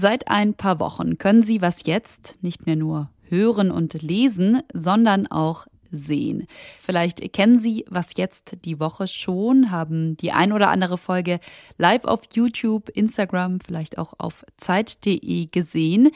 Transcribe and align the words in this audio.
Seit 0.00 0.28
ein 0.28 0.54
paar 0.54 0.78
Wochen 0.78 1.18
können 1.18 1.42
Sie 1.42 1.60
was 1.60 1.84
jetzt 1.84 2.36
nicht 2.40 2.66
mehr 2.66 2.76
nur 2.76 3.10
hören 3.28 3.72
und 3.72 4.00
lesen, 4.00 4.62
sondern 4.72 5.26
auch 5.26 5.66
sehen. 5.90 6.46
Vielleicht 6.78 7.32
kennen 7.32 7.58
Sie 7.58 7.84
was 7.88 8.10
jetzt 8.16 8.58
die 8.64 8.78
Woche 8.78 9.08
schon, 9.08 9.72
haben 9.72 10.16
die 10.16 10.30
ein 10.30 10.52
oder 10.52 10.68
andere 10.68 10.98
Folge 10.98 11.40
live 11.78 12.04
auf 12.04 12.22
YouTube, 12.32 12.90
Instagram, 12.90 13.58
vielleicht 13.58 13.98
auch 13.98 14.14
auf 14.18 14.44
Zeit.de 14.56 15.46
gesehen 15.46 16.10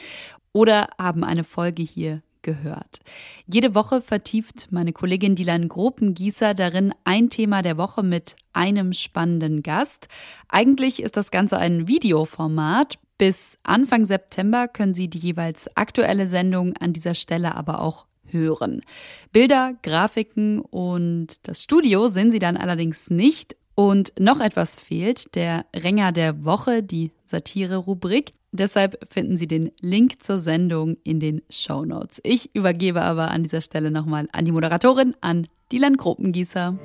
oder 0.53 0.87
haben 0.97 1.25
eine 1.25 1.43
Folge 1.43 1.83
hier 1.83 2.21
gehört. 2.41 3.01
Jede 3.47 3.75
Woche 3.75 4.01
vertieft 4.01 4.67
meine 4.71 4.93
Kollegin 4.93 5.35
Dilan 5.35 5.67
Gropengießer 5.67 6.53
darin 6.53 6.93
ein 7.03 7.29
Thema 7.29 7.61
der 7.61 7.77
Woche 7.77 8.01
mit 8.01 8.37
einem 8.53 8.93
spannenden 8.93 9.61
Gast. 9.61 10.07
Eigentlich 10.47 11.03
ist 11.03 11.17
das 11.17 11.31
Ganze 11.31 11.57
ein 11.57 11.89
Videoformat. 11.89 12.97
Bis 13.17 13.57
Anfang 13.63 14.05
September 14.05 14.67
können 14.67 14.93
Sie 14.93 15.07
die 15.07 15.19
jeweils 15.19 15.69
aktuelle 15.75 16.27
Sendung 16.27 16.75
an 16.77 16.93
dieser 16.93 17.13
Stelle 17.13 17.55
aber 17.55 17.81
auch 17.81 18.07
hören. 18.25 18.81
Bilder, 19.31 19.75
Grafiken 19.83 20.59
und 20.59 21.47
das 21.47 21.63
Studio 21.63 22.07
sehen 22.07 22.31
Sie 22.31 22.39
dann 22.39 22.57
allerdings 22.57 23.09
nicht. 23.09 23.55
Und 23.75 24.13
noch 24.19 24.39
etwas 24.39 24.79
fehlt, 24.79 25.33
der 25.33 25.65
Ränger 25.75 26.11
der 26.11 26.45
Woche, 26.45 26.83
die 26.83 27.11
Satire-Rubrik. 27.25 28.33
Deshalb 28.51 29.11
finden 29.11 29.35
Sie 29.35 29.47
den 29.47 29.71
Link 29.81 30.21
zur 30.21 30.37
Sendung 30.37 30.97
in 31.03 31.19
den 31.19 31.41
Show 31.49 31.83
Notes. 31.83 32.21
Ich 32.23 32.53
übergebe 32.53 33.01
aber 33.01 33.31
an 33.31 33.41
dieser 33.41 33.61
Stelle 33.61 33.89
nochmal 33.89 34.27
an 34.31 34.45
die 34.45 34.51
Moderatorin, 34.51 35.15
an 35.21 35.47
Dylan 35.71 35.97
Gruppengießer. 35.97 36.77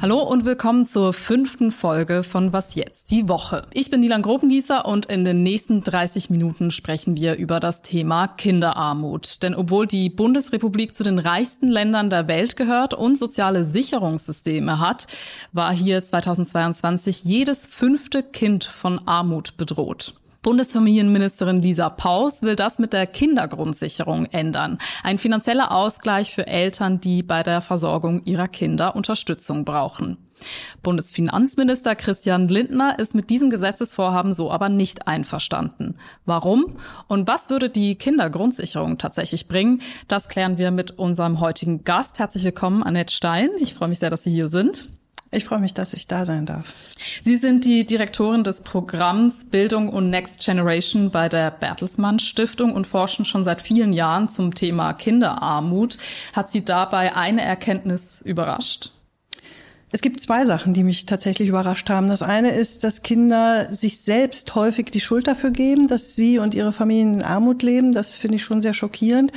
Hallo 0.00 0.22
und 0.22 0.44
willkommen 0.44 0.86
zur 0.86 1.12
fünften 1.12 1.72
Folge 1.72 2.22
von 2.22 2.52
Was 2.52 2.76
jetzt? 2.76 3.10
Die 3.10 3.28
Woche. 3.28 3.66
Ich 3.72 3.90
bin 3.90 3.98
Nilan 3.98 4.22
Grobengießer 4.22 4.86
und 4.86 5.06
in 5.06 5.24
den 5.24 5.42
nächsten 5.42 5.82
30 5.82 6.30
Minuten 6.30 6.70
sprechen 6.70 7.16
wir 7.16 7.34
über 7.34 7.58
das 7.58 7.82
Thema 7.82 8.28
Kinderarmut. 8.28 9.42
Denn 9.42 9.56
obwohl 9.56 9.88
die 9.88 10.08
Bundesrepublik 10.08 10.94
zu 10.94 11.02
den 11.02 11.18
reichsten 11.18 11.66
Ländern 11.66 12.10
der 12.10 12.28
Welt 12.28 12.54
gehört 12.54 12.94
und 12.94 13.18
soziale 13.18 13.64
Sicherungssysteme 13.64 14.78
hat, 14.78 15.08
war 15.52 15.74
hier 15.74 16.04
2022 16.04 17.24
jedes 17.24 17.66
fünfte 17.66 18.22
Kind 18.22 18.66
von 18.66 19.00
Armut 19.04 19.56
bedroht. 19.56 20.14
Bundesfamilienministerin 20.48 21.60
Lisa 21.60 21.90
Paus 21.90 22.40
will 22.40 22.56
das 22.56 22.78
mit 22.78 22.94
der 22.94 23.06
Kindergrundsicherung 23.06 24.24
ändern. 24.24 24.78
Ein 25.02 25.18
finanzieller 25.18 25.72
Ausgleich 25.72 26.32
für 26.32 26.46
Eltern, 26.46 27.02
die 27.02 27.22
bei 27.22 27.42
der 27.42 27.60
Versorgung 27.60 28.24
ihrer 28.24 28.48
Kinder 28.48 28.96
Unterstützung 28.96 29.66
brauchen. 29.66 30.16
Bundesfinanzminister 30.82 31.94
Christian 31.96 32.48
Lindner 32.48 32.98
ist 32.98 33.14
mit 33.14 33.28
diesem 33.28 33.50
Gesetzesvorhaben 33.50 34.32
so 34.32 34.50
aber 34.50 34.70
nicht 34.70 35.06
einverstanden. 35.06 35.98
Warum 36.24 36.78
und 37.08 37.28
was 37.28 37.50
würde 37.50 37.68
die 37.68 37.96
Kindergrundsicherung 37.96 38.96
tatsächlich 38.96 39.48
bringen? 39.48 39.82
Das 40.06 40.28
klären 40.28 40.56
wir 40.56 40.70
mit 40.70 40.92
unserem 40.92 41.40
heutigen 41.40 41.84
Gast. 41.84 42.20
Herzlich 42.20 42.44
willkommen, 42.44 42.82
Annette 42.82 43.12
Stein. 43.12 43.50
Ich 43.60 43.74
freue 43.74 43.90
mich 43.90 43.98
sehr, 43.98 44.08
dass 44.08 44.22
Sie 44.22 44.30
hier 44.30 44.48
sind. 44.48 44.97
Ich 45.30 45.44
freue 45.44 45.58
mich, 45.58 45.74
dass 45.74 45.92
ich 45.92 46.06
da 46.06 46.24
sein 46.24 46.46
darf. 46.46 46.94
Sie 47.22 47.36
sind 47.36 47.66
die 47.66 47.84
Direktorin 47.84 48.44
des 48.44 48.62
Programms 48.62 49.44
Bildung 49.44 49.90
und 49.90 50.08
Next 50.08 50.44
Generation 50.44 51.10
bei 51.10 51.28
der 51.28 51.50
Bertelsmann 51.50 52.18
Stiftung 52.18 52.72
und 52.72 52.88
forschen 52.88 53.26
schon 53.26 53.44
seit 53.44 53.60
vielen 53.60 53.92
Jahren 53.92 54.28
zum 54.28 54.54
Thema 54.54 54.94
Kinderarmut. 54.94 55.98
Hat 56.32 56.50
Sie 56.50 56.64
dabei 56.64 57.14
eine 57.14 57.42
Erkenntnis 57.42 58.22
überrascht? 58.22 58.90
Es 59.90 60.02
gibt 60.02 60.20
zwei 60.20 60.44
Sachen, 60.44 60.74
die 60.74 60.84
mich 60.84 61.06
tatsächlich 61.06 61.48
überrascht 61.48 61.88
haben. 61.88 62.08
Das 62.08 62.22
eine 62.22 62.50
ist, 62.50 62.84
dass 62.84 63.02
Kinder 63.02 63.74
sich 63.74 64.00
selbst 64.00 64.54
häufig 64.54 64.90
die 64.90 65.00
Schuld 65.00 65.26
dafür 65.26 65.50
geben, 65.50 65.88
dass 65.88 66.14
sie 66.14 66.38
und 66.38 66.54
ihre 66.54 66.74
Familien 66.74 67.14
in 67.14 67.22
Armut 67.22 67.62
leben. 67.62 67.92
Das 67.92 68.14
finde 68.14 68.36
ich 68.36 68.42
schon 68.42 68.60
sehr 68.60 68.74
schockierend. 68.74 69.32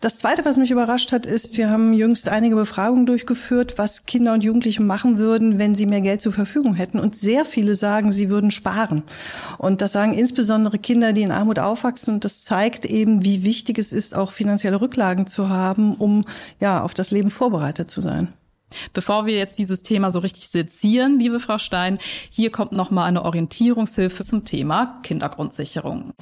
Das 0.00 0.18
Zweite, 0.18 0.44
was 0.44 0.56
mich 0.56 0.72
überrascht 0.72 1.12
hat, 1.12 1.26
ist, 1.26 1.56
wir 1.58 1.70
haben 1.70 1.92
jüngst 1.92 2.28
einige 2.28 2.56
Befragungen 2.56 3.06
durchgeführt, 3.06 3.78
was 3.78 4.04
Kinder 4.04 4.32
und 4.34 4.42
Jugendliche 4.42 4.82
machen 4.82 5.16
würden, 5.16 5.60
wenn 5.60 5.76
sie 5.76 5.86
mehr 5.86 6.00
Geld 6.00 6.20
zur 6.20 6.32
Verfügung 6.32 6.74
hätten. 6.74 6.98
Und 6.98 7.14
sehr 7.14 7.44
viele 7.44 7.76
sagen, 7.76 8.10
sie 8.10 8.28
würden 8.28 8.50
sparen. 8.50 9.04
Und 9.58 9.80
das 9.80 9.92
sagen 9.92 10.12
insbesondere 10.12 10.78
Kinder, 10.80 11.12
die 11.12 11.22
in 11.22 11.30
Armut 11.30 11.60
aufwachsen. 11.60 12.14
Und 12.14 12.24
das 12.24 12.42
zeigt 12.44 12.84
eben, 12.84 13.24
wie 13.24 13.44
wichtig 13.44 13.78
es 13.78 13.92
ist, 13.92 14.16
auch 14.16 14.32
finanzielle 14.32 14.80
Rücklagen 14.80 15.28
zu 15.28 15.48
haben, 15.48 15.94
um 15.94 16.24
ja 16.58 16.82
auf 16.82 16.94
das 16.94 17.12
Leben 17.12 17.30
vorbereitet 17.30 17.92
zu 17.92 18.00
sein. 18.00 18.34
Bevor 18.92 19.26
wir 19.26 19.36
jetzt 19.36 19.58
dieses 19.58 19.82
Thema 19.82 20.10
so 20.10 20.20
richtig 20.20 20.48
sezieren, 20.48 21.18
liebe 21.18 21.40
Frau 21.40 21.58
Stein, 21.58 21.98
hier 22.30 22.50
kommt 22.50 22.72
noch 22.72 22.90
mal 22.90 23.04
eine 23.04 23.24
Orientierungshilfe 23.24 24.24
zum 24.24 24.44
Thema 24.44 25.00
Kindergrundsicherung. 25.02 26.12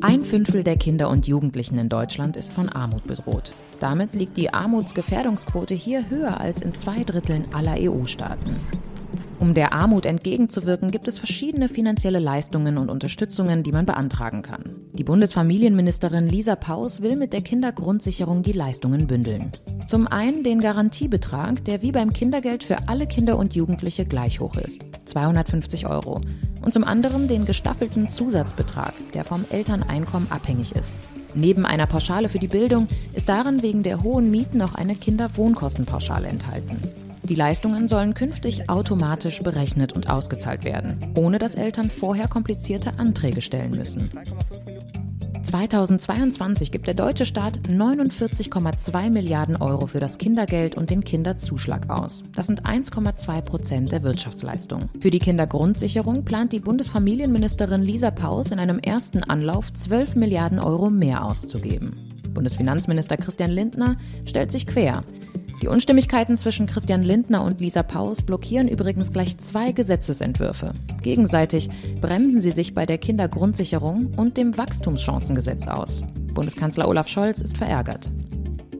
Ein 0.00 0.22
Fünftel 0.22 0.64
der 0.64 0.76
Kinder 0.76 1.10
und 1.10 1.26
Jugendlichen 1.26 1.76
in 1.76 1.88
Deutschland 1.88 2.36
ist 2.36 2.52
von 2.52 2.68
Armut 2.68 3.06
bedroht. 3.06 3.52
Damit 3.78 4.14
liegt 4.14 4.36
die 4.36 4.52
Armutsgefährdungsquote 4.52 5.74
hier 5.74 6.08
höher 6.08 6.40
als 6.40 6.62
in 6.62 6.74
zwei 6.74 7.04
Dritteln 7.04 7.52
aller 7.52 7.76
EU-Staaten. 7.78 8.56
Um 9.40 9.54
der 9.54 9.72
Armut 9.72 10.04
entgegenzuwirken, 10.04 10.90
gibt 10.90 11.08
es 11.08 11.18
verschiedene 11.18 11.68
finanzielle 11.68 12.18
Leistungen 12.18 12.76
und 12.76 12.90
Unterstützungen, 12.90 13.62
die 13.62 13.72
man 13.72 13.86
beantragen 13.86 14.42
kann. 14.42 14.80
Die 14.92 15.04
Bundesfamilienministerin 15.04 16.28
Lisa 16.28 16.56
Paus 16.56 17.00
will 17.00 17.16
mit 17.16 17.32
der 17.32 17.42
Kindergrundsicherung 17.42 18.42
die 18.42 18.52
Leistungen 18.52 19.06
bündeln. 19.06 19.52
Zum 19.86 20.06
einen 20.06 20.42
den 20.42 20.60
Garantiebetrag, 20.60 21.64
der 21.64 21.82
wie 21.82 21.92
beim 21.92 22.12
Kindergeld 22.12 22.64
für 22.64 22.88
alle 22.88 23.06
Kinder 23.06 23.38
und 23.38 23.54
Jugendliche 23.54 24.04
gleich 24.04 24.40
hoch 24.40 24.56
ist, 24.56 24.84
250 25.06 25.86
Euro. 25.86 26.20
Und 26.60 26.74
zum 26.74 26.84
anderen 26.84 27.28
den 27.28 27.46
gestaffelten 27.46 28.08
Zusatzbetrag, 28.08 28.92
der 29.14 29.24
vom 29.24 29.44
Elterneinkommen 29.50 30.30
abhängig 30.30 30.74
ist. 30.74 30.92
Neben 31.34 31.64
einer 31.64 31.86
Pauschale 31.86 32.28
für 32.28 32.38
die 32.38 32.48
Bildung 32.48 32.88
ist 33.14 33.28
darin 33.28 33.62
wegen 33.62 33.82
der 33.82 34.02
hohen 34.02 34.30
Mieten 34.30 34.60
auch 34.60 34.74
eine 34.74 34.96
Kinderwohnkostenpauschale 34.96 36.26
enthalten. 36.26 37.07
Die 37.28 37.34
Leistungen 37.34 37.88
sollen 37.88 38.14
künftig 38.14 38.70
automatisch 38.70 39.42
berechnet 39.42 39.92
und 39.92 40.08
ausgezahlt 40.08 40.64
werden, 40.64 41.12
ohne 41.14 41.38
dass 41.38 41.54
Eltern 41.54 41.90
vorher 41.90 42.26
komplizierte 42.26 42.98
Anträge 42.98 43.42
stellen 43.42 43.72
müssen. 43.72 44.10
2022 45.42 46.72
gibt 46.72 46.86
der 46.86 46.94
deutsche 46.94 47.26
Staat 47.26 47.58
49,2 47.68 49.10
Milliarden 49.10 49.56
Euro 49.56 49.86
für 49.86 50.00
das 50.00 50.16
Kindergeld 50.16 50.76
und 50.76 50.88
den 50.88 51.04
Kinderzuschlag 51.04 51.90
aus. 51.90 52.24
Das 52.34 52.46
sind 52.46 52.64
1,2 52.64 53.42
Prozent 53.42 53.92
der 53.92 54.02
Wirtschaftsleistung. 54.02 54.88
Für 54.98 55.10
die 55.10 55.18
Kindergrundsicherung 55.18 56.24
plant 56.24 56.52
die 56.52 56.60
Bundesfamilienministerin 56.60 57.82
Lisa 57.82 58.10
Paus 58.10 58.50
in 58.50 58.58
einem 58.58 58.78
ersten 58.78 59.22
Anlauf 59.22 59.72
12 59.72 60.16
Milliarden 60.16 60.58
Euro 60.58 60.88
mehr 60.88 61.24
auszugeben. 61.24 61.94
Bundesfinanzminister 62.32 63.16
Christian 63.16 63.50
Lindner 63.50 63.96
stellt 64.24 64.52
sich 64.52 64.66
quer. 64.66 65.02
Die 65.60 65.66
Unstimmigkeiten 65.66 66.38
zwischen 66.38 66.66
Christian 66.66 67.02
Lindner 67.02 67.42
und 67.42 67.60
Lisa 67.60 67.82
Paus 67.82 68.22
blockieren 68.22 68.68
übrigens 68.68 69.12
gleich 69.12 69.36
zwei 69.38 69.72
Gesetzesentwürfe. 69.72 70.72
Gegenseitig 71.02 71.68
bremsen 72.00 72.40
sie 72.40 72.52
sich 72.52 72.74
bei 72.74 72.86
der 72.86 72.98
Kindergrundsicherung 72.98 74.14
und 74.16 74.36
dem 74.36 74.56
Wachstumschancengesetz 74.56 75.66
aus. 75.66 76.04
Bundeskanzler 76.32 76.86
Olaf 76.86 77.08
Scholz 77.08 77.40
ist 77.40 77.58
verärgert. 77.58 78.08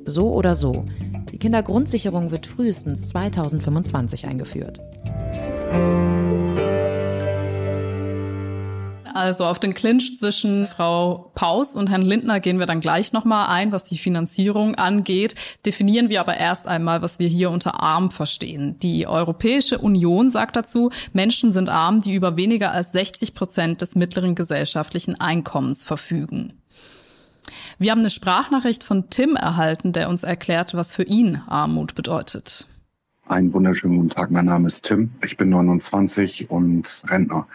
So 0.05 0.33
oder 0.33 0.55
so, 0.55 0.85
die 1.33 1.39
Kindergrundsicherung 1.39 2.31
wird 2.31 2.47
frühestens 2.47 3.09
2025 3.09 4.27
eingeführt. 4.27 4.81
Also 9.19 9.47
auf 9.47 9.59
den 9.59 9.75
Clinch 9.75 10.17
zwischen 10.17 10.65
Frau 10.65 11.33
Paus 11.35 11.75
und 11.75 11.91
Herrn 11.91 12.03
Lindner 12.03 12.39
gehen 12.39 12.61
wir 12.61 12.67
dann 12.67 12.81
gleich 12.81 13.13
nochmal 13.13 13.49
ein, 13.49 13.73
was 13.73 13.83
die 13.83 13.99
Finanzierung 13.99 14.77
angeht. 14.77 15.35
Definieren 15.67 16.09
wir 16.09 16.21
aber 16.21 16.37
erst 16.37 16.69
einmal, 16.69 17.03
was 17.03 17.19
wir 17.19 17.27
hier 17.27 17.51
unter 17.51 17.83
arm 17.83 18.13
verstehen. 18.13 18.79
Die 18.79 19.09
Europäische 19.09 19.79
Union 19.79 20.31
sagt 20.31 20.55
dazu, 20.55 20.91
Menschen 21.13 21.51
sind 21.51 21.69
arm, 21.69 22.01
die 22.01 22.15
über 22.15 22.37
weniger 22.37 22.71
als 22.71 22.93
60 22.93 23.35
Prozent 23.35 23.83
des 23.83 23.97
mittleren 23.97 24.37
gesellschaftlichen 24.37 25.21
Einkommens 25.21 25.83
verfügen. 25.83 26.53
Wir 27.77 27.91
haben 27.91 27.99
eine 27.99 28.11
Sprachnachricht 28.11 28.85
von 28.85 29.11
Tim 29.11 29.35
erhalten, 29.35 29.93
der 29.93 30.11
uns 30.11 30.23
erklärt, 30.23 30.75
was 30.75 30.93
für 30.93 31.03
ihn 31.03 31.43
Armut 31.49 31.97
bedeutet. 31.97 32.69
Einen 33.29 33.53
wunderschönen 33.53 33.97
guten 33.97 34.09
Tag, 34.09 34.31
mein 34.31 34.47
Name 34.47 34.69
ist 34.69 34.87
Tim. 34.87 35.11
Ich 35.23 35.37
bin 35.37 35.51
29 35.51 36.51
und 36.51 37.05
Rentner, 37.09 37.47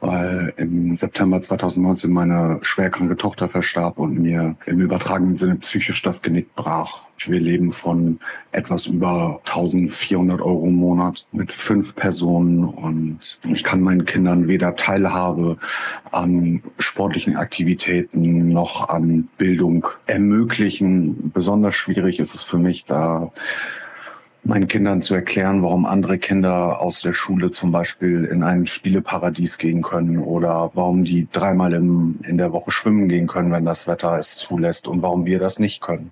weil 0.00 0.52
im 0.58 0.94
September 0.94 1.40
2019 1.40 2.10
meine 2.10 2.58
schwerkranke 2.60 3.16
Tochter 3.16 3.48
verstarb 3.48 3.98
und 3.98 4.18
mir 4.18 4.56
im 4.66 4.78
übertragenen 4.78 5.38
Sinne 5.38 5.56
psychisch 5.56 6.02
das 6.02 6.20
Genick 6.20 6.54
brach. 6.54 7.06
Wir 7.24 7.40
leben 7.40 7.72
von 7.72 8.20
etwas 8.52 8.88
über 8.88 9.40
1400 9.46 10.42
Euro 10.42 10.66
im 10.66 10.74
Monat 10.74 11.26
mit 11.32 11.50
fünf 11.50 11.96
Personen 11.96 12.64
und 12.64 13.38
ich 13.48 13.64
kann 13.64 13.80
meinen 13.80 14.04
Kindern 14.04 14.48
weder 14.48 14.76
Teilhabe 14.76 15.56
an 16.12 16.62
sportlichen 16.78 17.36
Aktivitäten 17.36 18.50
noch 18.50 18.90
an 18.90 19.30
Bildung 19.38 19.86
ermöglichen. 20.04 21.30
Besonders 21.32 21.74
schwierig 21.74 22.18
ist 22.18 22.34
es 22.34 22.42
für 22.42 22.58
mich, 22.58 22.84
da 22.84 23.32
meinen 24.46 24.68
Kindern 24.68 25.02
zu 25.02 25.14
erklären, 25.14 25.62
warum 25.62 25.86
andere 25.86 26.18
Kinder 26.18 26.80
aus 26.80 27.02
der 27.02 27.12
Schule 27.12 27.50
zum 27.50 27.72
Beispiel 27.72 28.24
in 28.24 28.42
ein 28.42 28.66
Spieleparadies 28.66 29.58
gehen 29.58 29.82
können 29.82 30.18
oder 30.18 30.70
warum 30.74 31.04
die 31.04 31.28
dreimal 31.30 31.72
im, 31.72 32.20
in 32.22 32.38
der 32.38 32.52
Woche 32.52 32.70
schwimmen 32.70 33.08
gehen 33.08 33.26
können, 33.26 33.52
wenn 33.52 33.64
das 33.64 33.86
Wetter 33.86 34.16
es 34.18 34.36
zulässt 34.36 34.86
und 34.86 35.02
warum 35.02 35.26
wir 35.26 35.38
das 35.38 35.58
nicht 35.58 35.80
können. 35.80 36.10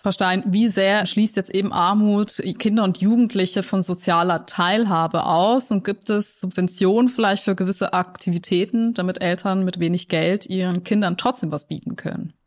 Frau 0.00 0.12
Stein, 0.12 0.44
wie 0.46 0.68
sehr 0.68 1.06
schließt 1.06 1.36
jetzt 1.36 1.52
eben 1.52 1.72
Armut 1.72 2.40
Kinder 2.58 2.84
und 2.84 2.98
Jugendliche 2.98 3.64
von 3.64 3.82
sozialer 3.82 4.46
Teilhabe 4.46 5.24
aus? 5.24 5.72
Und 5.72 5.82
gibt 5.82 6.08
es 6.08 6.38
Subventionen 6.38 7.08
vielleicht 7.08 7.42
für 7.42 7.56
gewisse 7.56 7.92
Aktivitäten, 7.92 8.94
damit 8.94 9.20
Eltern 9.20 9.64
mit 9.64 9.80
wenig 9.80 10.06
Geld 10.06 10.46
ihren 10.46 10.84
Kindern 10.84 11.16
trotzdem 11.16 11.50
was 11.50 11.66
bieten 11.66 11.96
können? 11.96 12.37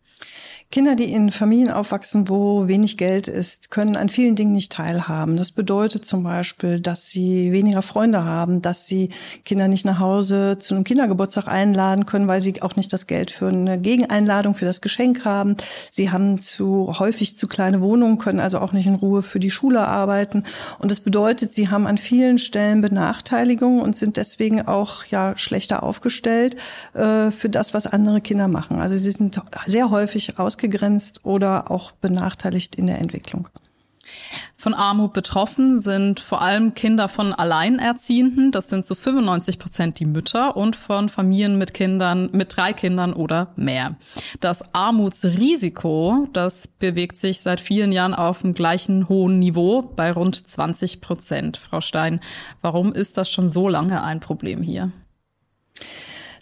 Kinder, 0.72 0.96
die 0.96 1.12
in 1.12 1.32
Familien 1.32 1.70
aufwachsen, 1.70 2.30
wo 2.30 2.70
wenig 2.70 2.98
Geld 2.98 3.28
ist, 3.28 3.72
können 3.72 3.98
an 3.98 4.08
vielen 4.08 4.38
Dingen 4.38 4.54
nicht 4.54 4.72
teilhaben. 4.72 5.36
Das 5.36 5.52
bedeutet 5.52 6.06
zum 6.06 6.24
Beispiel, 6.24 6.80
dass 6.80 7.10
sie 7.10 7.52
weniger 7.52 7.82
Freunde 7.82 8.24
haben, 8.24 8.62
dass 8.62 8.88
sie 8.88 9.10
Kinder 9.44 9.68
nicht 9.68 9.84
nach 9.84 10.00
Hause 10.00 10.60
zu 10.60 10.74
einem 10.74 10.86
Kindergeburtstag 10.86 11.50
einladen 11.50 12.06
können, 12.06 12.30
weil 12.30 12.42
sie 12.42 12.62
auch 12.62 12.78
nicht 12.78 12.94
das 12.94 13.06
Geld 13.06 13.32
für 13.32 13.50
eine 13.50 13.80
Gegeneinladung, 13.80 14.56
für 14.56 14.64
das 14.64 14.80
Geschenk 14.80 15.26
haben. 15.26 15.58
Sie 15.92 16.10
haben 16.10 16.40
zu 16.40 16.98
häufig 17.00 17.36
zu 17.36 17.50
kleine 17.50 17.82
Wohnungen, 17.82 18.18
können 18.18 18.40
also 18.40 18.60
auch 18.60 18.72
nicht 18.72 18.88
in 18.88 18.96
Ruhe 18.96 19.24
für 19.24 19.42
die 19.42 19.52
Schule 19.52 19.86
arbeiten. 19.86 20.46
Und 20.80 20.90
das 20.90 21.02
bedeutet, 21.02 21.52
sie 21.52 21.68
haben 21.68 21.86
an 21.86 21.98
vielen 21.98 22.38
Stellen 22.38 22.80
Benachteiligungen 22.80 23.82
und 23.82 23.98
sind 23.98 24.16
deswegen 24.16 24.62
auch 24.62 25.04
ja 25.04 25.34
schlechter 25.36 25.84
aufgestellt 25.84 26.56
äh, 26.94 27.30
für 27.32 27.50
das, 27.50 27.74
was 27.74 27.88
andere 27.88 28.22
Kinder 28.22 28.48
machen. 28.48 28.80
Also 28.80 28.96
sie 28.96 29.12
sind 29.12 29.42
sehr 29.66 29.90
häufig 29.90 30.40
aus 30.40 30.61
ausgegrenzt 30.62 31.26
oder 31.26 31.72
auch 31.72 31.92
benachteiligt 31.92 32.76
in 32.76 32.88
der 32.88 33.00
Entwicklung. 33.00 33.50
Von 34.56 34.74
Armut 34.74 35.14
betroffen 35.14 35.80
sind 35.80 36.20
vor 36.20 36.42
allem 36.42 36.74
Kinder 36.74 37.08
von 37.08 37.34
Alleinerziehenden. 37.34 38.52
Das 38.52 38.70
sind 38.70 38.86
so 38.86 38.94
95 38.94 39.58
Prozent 39.58 40.00
die 40.00 40.06
Mütter 40.06 40.56
und 40.58 40.76
von 40.76 41.10
Familien 41.10 41.58
mit 41.58 41.74
Kindern, 41.74 42.30
mit 42.32 42.56
drei 42.56 42.74
Kindern 42.74 43.14
oder 43.14 43.54
mehr. 43.56 43.96
Das 44.40 44.74
Armutsrisiko, 44.74 46.28
das 46.34 46.68
bewegt 46.68 47.18
sich 47.18 47.42
seit 47.42 47.62
vielen 47.62 47.92
Jahren 47.92 48.14
auf 48.14 48.42
dem 48.42 48.54
gleichen 48.54 49.08
hohen 49.10 49.40
Niveau 49.40 49.82
bei 49.82 50.12
rund 50.12 50.36
20 50.36 51.02
Prozent. 51.02 51.58
Frau 51.58 51.82
Stein, 51.82 52.20
warum 52.62 52.94
ist 52.94 53.18
das 53.18 53.32
schon 53.32 53.50
so 53.50 53.68
lange 53.68 54.04
ein 54.04 54.20
Problem 54.20 54.62
hier? 54.62 54.92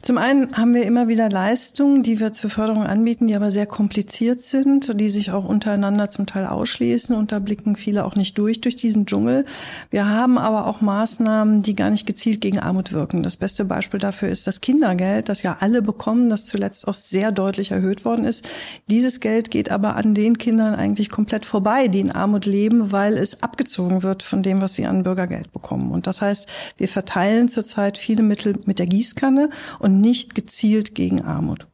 Zum 0.01 0.17
einen 0.17 0.55
haben 0.55 0.73
wir 0.73 0.83
immer 0.83 1.09
wieder 1.09 1.29
Leistungen, 1.29 2.03
die 2.03 2.21
wir 2.21 2.31
zur 2.31 2.49
Förderung 2.49 2.83
anbieten, 2.83 3.27
die 3.27 3.35
aber 3.35 3.51
sehr 3.51 3.65
kompliziert 3.65 4.41
sind, 4.41 4.97
die 4.97 5.09
sich 5.09 5.31
auch 5.31 5.43
untereinander 5.43 6.09
zum 6.09 6.25
Teil 6.25 6.45
ausschließen 6.45 7.13
und 7.13 7.33
da 7.33 7.39
blicken 7.39 7.75
viele 7.75 8.05
auch 8.05 8.15
nicht 8.15 8.37
durch 8.37 8.61
durch 8.61 8.77
diesen 8.77 9.05
Dschungel. 9.05 9.43
Wir 9.89 10.07
haben 10.07 10.37
aber 10.37 10.67
auch 10.67 10.79
Maßnahmen, 10.79 11.63
die 11.63 11.75
gar 11.75 11.89
nicht 11.89 12.05
gezielt 12.05 12.39
gegen 12.39 12.59
Armut 12.59 12.93
wirken. 12.93 13.23
Das 13.23 13.35
beste 13.35 13.65
Beispiel 13.65 13.99
dafür 13.99 14.29
ist 14.29 14.47
das 14.47 14.61
Kindergeld, 14.61 15.27
das 15.27 15.43
ja 15.43 15.57
alle 15.59 15.81
bekommen, 15.81 16.29
das 16.29 16.45
zuletzt 16.45 16.87
auch 16.87 16.93
sehr 16.93 17.33
deutlich 17.33 17.71
erhöht 17.71 18.05
worden 18.05 18.23
ist. 18.23 18.47
Dieses 18.89 19.19
Geld 19.19 19.51
geht 19.51 19.69
aber 19.69 19.97
an 19.97 20.15
den 20.15 20.37
Kindern 20.37 20.75
eigentlich 20.75 21.09
komplett 21.09 21.45
vorbei, 21.45 21.89
die 21.89 21.99
in 21.99 22.11
Armut 22.11 22.45
leben, 22.45 22.93
weil 22.93 23.17
es 23.17 23.43
abgezogen 23.43 24.01
wird 24.01 24.23
von 24.23 24.43
dem, 24.43 24.61
was 24.61 24.75
sie 24.75 24.85
an 24.85 25.03
Bürgergeld 25.03 25.51
bekommen. 25.51 25.91
Und 25.91 26.07
das 26.07 26.21
heißt, 26.21 26.47
wir 26.77 26.87
verteilen 26.87 27.49
zurzeit 27.49 27.97
viele 27.97 28.23
Mittel 28.23 28.57
mit 28.63 28.79
der 28.79 28.87
Gießkanne 28.87 29.49
und 29.79 29.88
und 29.89 30.01
nicht 30.01 30.35
gezielt 30.35 30.93
gegen 30.93 31.23
Armut. 31.23 31.67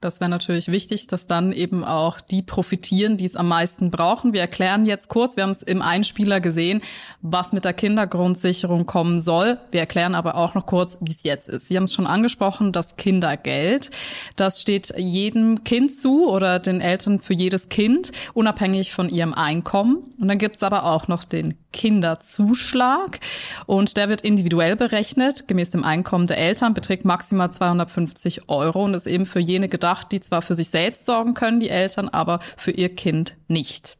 Das 0.00 0.20
wäre 0.20 0.30
natürlich 0.30 0.68
wichtig, 0.68 1.06
dass 1.08 1.26
dann 1.26 1.52
eben 1.52 1.84
auch 1.84 2.20
die 2.20 2.42
profitieren, 2.42 3.16
die 3.16 3.24
es 3.24 3.36
am 3.36 3.48
meisten 3.48 3.90
brauchen. 3.90 4.32
Wir 4.32 4.40
erklären 4.40 4.86
jetzt 4.86 5.08
kurz, 5.08 5.36
wir 5.36 5.42
haben 5.42 5.50
es 5.50 5.62
im 5.62 5.82
Einspieler 5.82 6.40
gesehen, 6.40 6.80
was 7.22 7.52
mit 7.52 7.64
der 7.64 7.74
Kindergrundsicherung 7.74 8.86
kommen 8.86 9.20
soll. 9.20 9.58
Wir 9.72 9.80
erklären 9.80 10.14
aber 10.14 10.36
auch 10.36 10.54
noch 10.54 10.66
kurz, 10.66 10.98
wie 11.00 11.10
es 11.10 11.22
jetzt 11.22 11.48
ist. 11.48 11.68
Sie 11.68 11.76
haben 11.76 11.84
es 11.84 11.92
schon 11.92 12.06
angesprochen, 12.06 12.72
das 12.72 12.96
Kindergeld. 12.96 13.90
Das 14.36 14.60
steht 14.60 14.92
jedem 14.96 15.64
Kind 15.64 15.94
zu 15.94 16.28
oder 16.28 16.58
den 16.58 16.80
Eltern 16.80 17.20
für 17.20 17.34
jedes 17.34 17.68
Kind, 17.68 18.12
unabhängig 18.32 18.92
von 18.92 19.08
ihrem 19.08 19.34
Einkommen. 19.34 20.04
Und 20.18 20.28
dann 20.28 20.38
gibt's 20.38 20.62
aber 20.62 20.84
auch 20.84 21.08
noch 21.08 21.24
den 21.24 21.54
Kinderzuschlag 21.74 23.18
und 23.66 23.96
der 23.96 24.08
wird 24.08 24.22
individuell 24.22 24.76
berechnet. 24.76 25.48
Gemäß 25.48 25.70
dem 25.70 25.82
Einkommen 25.82 26.26
der 26.26 26.38
Eltern 26.38 26.72
beträgt 26.72 27.04
maximal 27.04 27.50
250 27.52 28.48
Euro 28.48 28.84
und 28.84 28.94
ist 28.94 29.06
eben 29.06 29.26
für 29.26 29.40
jene 29.40 29.68
gedacht, 29.68 30.12
die 30.12 30.20
zwar 30.20 30.40
für 30.40 30.54
sich 30.54 30.70
selbst 30.70 31.04
sorgen 31.04 31.34
können, 31.34 31.58
die 31.58 31.68
Eltern, 31.68 32.08
aber 32.08 32.38
für 32.56 32.70
ihr 32.70 32.94
Kind 32.94 33.36
nicht. 33.48 33.98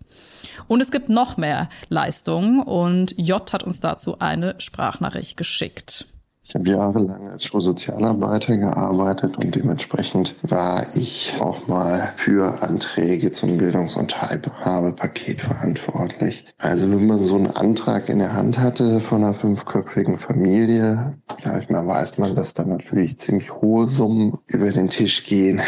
Und 0.68 0.80
es 0.80 0.92
gibt 0.92 1.08
noch 1.08 1.36
mehr 1.36 1.68
Leistungen 1.88 2.62
und 2.62 3.18
J 3.18 3.52
hat 3.52 3.64
uns 3.64 3.80
dazu 3.80 4.20
eine 4.20 4.54
Sprachnachricht 4.58 5.36
geschickt. 5.36 6.06
Ich 6.46 6.54
habe 6.54 6.68
jahrelang 6.68 7.28
als 7.28 7.44
Schulsozialarbeiter 7.44 8.58
gearbeitet 8.58 9.42
und 9.42 9.54
dementsprechend 9.54 10.36
war 10.42 10.84
ich 10.94 11.34
auch 11.40 11.66
mal 11.68 12.12
für 12.16 12.62
Anträge 12.62 13.32
zum 13.32 13.56
Bildungs- 13.56 13.96
und 13.96 14.10
Teilhabepaket 14.10 15.40
verantwortlich. 15.40 16.44
Also 16.58 16.90
wenn 16.90 17.06
man 17.06 17.22
so 17.22 17.36
einen 17.36 17.46
Antrag 17.46 18.10
in 18.10 18.18
der 18.18 18.34
Hand 18.34 18.58
hatte 18.58 19.00
von 19.00 19.24
einer 19.24 19.32
fünfköpfigen 19.32 20.18
Familie, 20.18 21.16
sag 21.42 21.62
ich 21.62 21.70
mal, 21.70 21.86
weiß 21.86 22.18
man, 22.18 22.36
dass 22.36 22.52
da 22.52 22.64
natürlich 22.64 23.18
ziemlich 23.18 23.50
hohe 23.50 23.88
Summen 23.88 24.38
über 24.46 24.70
den 24.70 24.90
Tisch 24.90 25.24
gehen. 25.24 25.62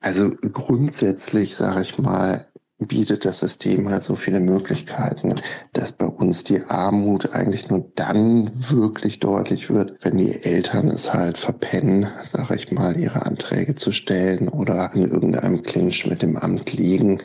Also 0.00 0.30
grundsätzlich, 0.30 1.54
sage 1.54 1.82
ich 1.82 1.98
mal, 1.98 2.46
bietet 2.86 3.24
das 3.24 3.40
System 3.40 3.88
halt 3.88 4.04
so 4.04 4.16
viele 4.16 4.40
Möglichkeiten, 4.40 5.34
dass 5.72 5.92
bei 5.92 6.06
uns 6.06 6.44
die 6.44 6.62
Armut 6.62 7.32
eigentlich 7.32 7.68
nur 7.68 7.90
dann 7.94 8.50
wirklich 8.54 9.20
deutlich 9.20 9.70
wird, 9.70 9.96
wenn 10.04 10.18
die 10.18 10.44
Eltern 10.44 10.88
es 10.88 11.12
halt 11.12 11.38
verpennen, 11.38 12.08
sage 12.22 12.56
ich 12.56 12.70
mal, 12.72 12.98
ihre 12.98 13.26
Anträge 13.26 13.74
zu 13.74 13.92
stellen 13.92 14.48
oder 14.48 14.90
in 14.94 15.10
irgendeinem 15.10 15.62
Clinch 15.62 16.06
mit 16.06 16.22
dem 16.22 16.36
Amt 16.36 16.72
liegen. 16.72 17.20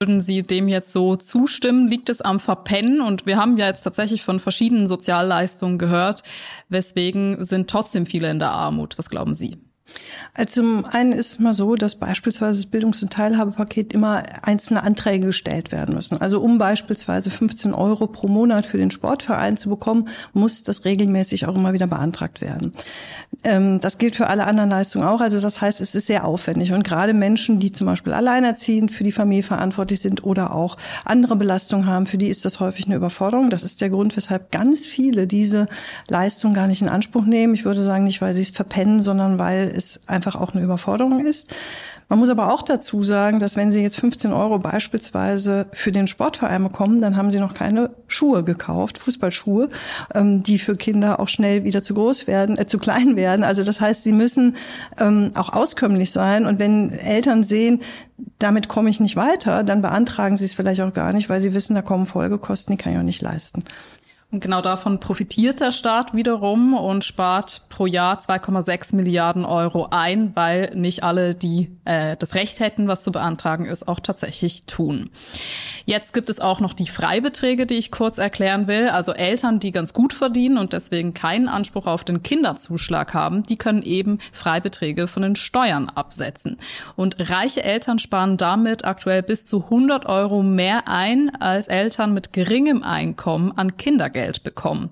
Würden 0.00 0.20
Sie 0.20 0.42
dem 0.42 0.66
jetzt 0.66 0.90
so 0.90 1.14
zustimmen? 1.14 1.86
Liegt 1.86 2.08
es 2.08 2.20
am 2.20 2.40
Verpennen? 2.40 3.00
Und 3.00 3.24
wir 3.24 3.36
haben 3.36 3.56
ja 3.56 3.66
jetzt 3.68 3.84
tatsächlich 3.84 4.24
von 4.24 4.40
verschiedenen 4.40 4.88
Sozialleistungen 4.88 5.78
gehört. 5.78 6.24
Weswegen 6.68 7.44
sind 7.44 7.70
trotzdem 7.70 8.04
viele 8.04 8.28
in 8.28 8.40
der 8.40 8.50
Armut? 8.50 8.98
Was 8.98 9.08
glauben 9.08 9.34
Sie? 9.34 9.58
Also 10.34 10.62
zum 10.62 10.84
einen 10.86 11.12
ist 11.12 11.32
es 11.32 11.38
mal 11.38 11.52
so, 11.52 11.74
dass 11.76 11.96
beispielsweise 11.96 12.62
das 12.62 12.70
Bildungs- 12.70 13.02
und 13.02 13.12
Teilhabepaket 13.12 13.92
immer 13.92 14.22
einzelne 14.42 14.82
Anträge 14.82 15.26
gestellt 15.26 15.72
werden 15.72 15.94
müssen. 15.94 16.20
Also 16.20 16.40
um 16.40 16.56
beispielsweise 16.56 17.28
15 17.30 17.74
Euro 17.74 18.06
pro 18.06 18.28
Monat 18.28 18.64
für 18.64 18.78
den 18.78 18.90
Sportverein 18.90 19.58
zu 19.58 19.68
bekommen, 19.68 20.08
muss 20.32 20.62
das 20.62 20.86
regelmäßig 20.86 21.46
auch 21.46 21.54
immer 21.54 21.74
wieder 21.74 21.86
beantragt 21.86 22.40
werden. 22.40 22.72
Ähm, 23.44 23.80
das 23.80 23.98
gilt 23.98 24.16
für 24.16 24.28
alle 24.28 24.46
anderen 24.46 24.70
Leistungen 24.70 25.04
auch. 25.04 25.20
Also 25.20 25.38
das 25.38 25.60
heißt, 25.60 25.82
es 25.82 25.94
ist 25.94 26.06
sehr 26.06 26.24
aufwendig. 26.24 26.72
Und 26.72 26.82
gerade 26.82 27.12
Menschen, 27.12 27.58
die 27.58 27.72
zum 27.72 27.86
Beispiel 27.86 28.14
alleinerziehend 28.14 28.90
für 28.90 29.04
die 29.04 29.12
Familie 29.12 29.42
verantwortlich 29.42 30.00
sind 30.00 30.24
oder 30.24 30.54
auch 30.54 30.78
andere 31.04 31.36
Belastungen 31.36 31.86
haben, 31.86 32.06
für 32.06 32.18
die 32.18 32.28
ist 32.28 32.46
das 32.46 32.58
häufig 32.58 32.86
eine 32.86 32.96
Überforderung. 32.96 33.50
Das 33.50 33.62
ist 33.62 33.82
der 33.82 33.90
Grund, 33.90 34.16
weshalb 34.16 34.50
ganz 34.50 34.86
viele 34.86 35.26
diese 35.26 35.68
Leistung 36.08 36.54
gar 36.54 36.68
nicht 36.68 36.80
in 36.80 36.88
Anspruch 36.88 37.26
nehmen. 37.26 37.52
Ich 37.52 37.66
würde 37.66 37.82
sagen, 37.82 38.04
nicht, 38.04 38.22
weil 38.22 38.32
sie 38.32 38.42
es 38.42 38.50
verpennen, 38.50 39.00
sondern 39.00 39.38
weil 39.38 39.72
es 39.82 40.08
einfach 40.08 40.36
auch 40.36 40.52
eine 40.52 40.62
Überforderung 40.62 41.24
ist. 41.24 41.54
Man 42.08 42.18
muss 42.18 42.28
aber 42.28 42.52
auch 42.52 42.60
dazu 42.60 43.02
sagen, 43.02 43.40
dass 43.40 43.56
wenn 43.56 43.72
Sie 43.72 43.80
jetzt 43.80 43.98
15 43.98 44.34
Euro 44.34 44.58
beispielsweise 44.58 45.66
für 45.72 45.92
den 45.92 46.06
Sportverein 46.06 46.62
bekommen, 46.62 47.00
dann 47.00 47.16
haben 47.16 47.30
Sie 47.30 47.38
noch 47.38 47.54
keine 47.54 47.90
Schuhe 48.06 48.44
gekauft, 48.44 48.98
Fußballschuhe, 48.98 49.70
ähm, 50.14 50.42
die 50.42 50.58
für 50.58 50.76
Kinder 50.76 51.20
auch 51.20 51.28
schnell 51.28 51.64
wieder 51.64 51.82
zu 51.82 51.94
groß 51.94 52.26
werden, 52.26 52.58
äh, 52.58 52.66
zu 52.66 52.76
klein 52.76 53.16
werden. 53.16 53.44
Also 53.44 53.64
das 53.64 53.80
heißt, 53.80 54.04
sie 54.04 54.12
müssen 54.12 54.56
ähm, 55.00 55.30
auch 55.34 55.54
auskömmlich 55.54 56.10
sein. 56.10 56.44
Und 56.44 56.58
wenn 56.58 56.90
Eltern 56.90 57.42
sehen, 57.42 57.80
damit 58.38 58.68
komme 58.68 58.90
ich 58.90 59.00
nicht 59.00 59.16
weiter, 59.16 59.64
dann 59.64 59.80
beantragen 59.80 60.36
sie 60.36 60.44
es 60.44 60.52
vielleicht 60.52 60.82
auch 60.82 60.92
gar 60.92 61.14
nicht, 61.14 61.30
weil 61.30 61.40
sie 61.40 61.54
wissen, 61.54 61.74
da 61.74 61.82
kommen 61.82 62.04
Folgekosten, 62.04 62.76
die 62.76 62.82
kann 62.82 62.92
ich 62.92 62.98
auch 62.98 63.04
nicht 63.04 63.22
leisten. 63.22 63.64
Genau 64.34 64.62
davon 64.62 64.98
profitiert 64.98 65.60
der 65.60 65.72
Staat 65.72 66.14
wiederum 66.14 66.72
und 66.72 67.04
spart 67.04 67.66
pro 67.68 67.84
Jahr 67.84 68.18
2,6 68.18 68.96
Milliarden 68.96 69.44
Euro 69.44 69.88
ein, 69.90 70.34
weil 70.34 70.72
nicht 70.74 71.02
alle, 71.04 71.34
die 71.34 71.76
äh, 71.84 72.16
das 72.16 72.34
Recht 72.34 72.58
hätten, 72.58 72.88
was 72.88 73.02
zu 73.02 73.12
beantragen 73.12 73.66
ist, 73.66 73.86
auch 73.86 74.00
tatsächlich 74.00 74.64
tun. 74.64 75.10
Jetzt 75.84 76.12
gibt 76.12 76.30
es 76.30 76.40
auch 76.40 76.60
noch 76.60 76.74
die 76.74 76.86
Freibeträge, 76.86 77.66
die 77.66 77.74
ich 77.74 77.90
kurz 77.90 78.18
erklären 78.18 78.66
will. 78.68 78.88
Also 78.88 79.12
Eltern, 79.12 79.58
die 79.58 79.72
ganz 79.72 79.92
gut 79.92 80.12
verdienen 80.12 80.58
und 80.58 80.72
deswegen 80.72 81.14
keinen 81.14 81.48
Anspruch 81.48 81.86
auf 81.86 82.04
den 82.04 82.22
Kinderzuschlag 82.22 83.14
haben, 83.14 83.42
die 83.42 83.56
können 83.56 83.82
eben 83.82 84.18
Freibeträge 84.32 85.08
von 85.08 85.22
den 85.22 85.36
Steuern 85.36 85.88
absetzen. 85.88 86.56
Und 86.96 87.16
reiche 87.30 87.64
Eltern 87.64 87.98
sparen 87.98 88.36
damit 88.36 88.84
aktuell 88.84 89.22
bis 89.22 89.46
zu 89.46 89.64
100 89.64 90.06
Euro 90.06 90.42
mehr 90.42 90.88
ein 90.88 91.30
als 91.40 91.68
Eltern 91.68 92.14
mit 92.14 92.32
geringem 92.32 92.82
Einkommen 92.82 93.52
an 93.56 93.76
Kindergeld 93.76 94.42
bekommen. 94.42 94.90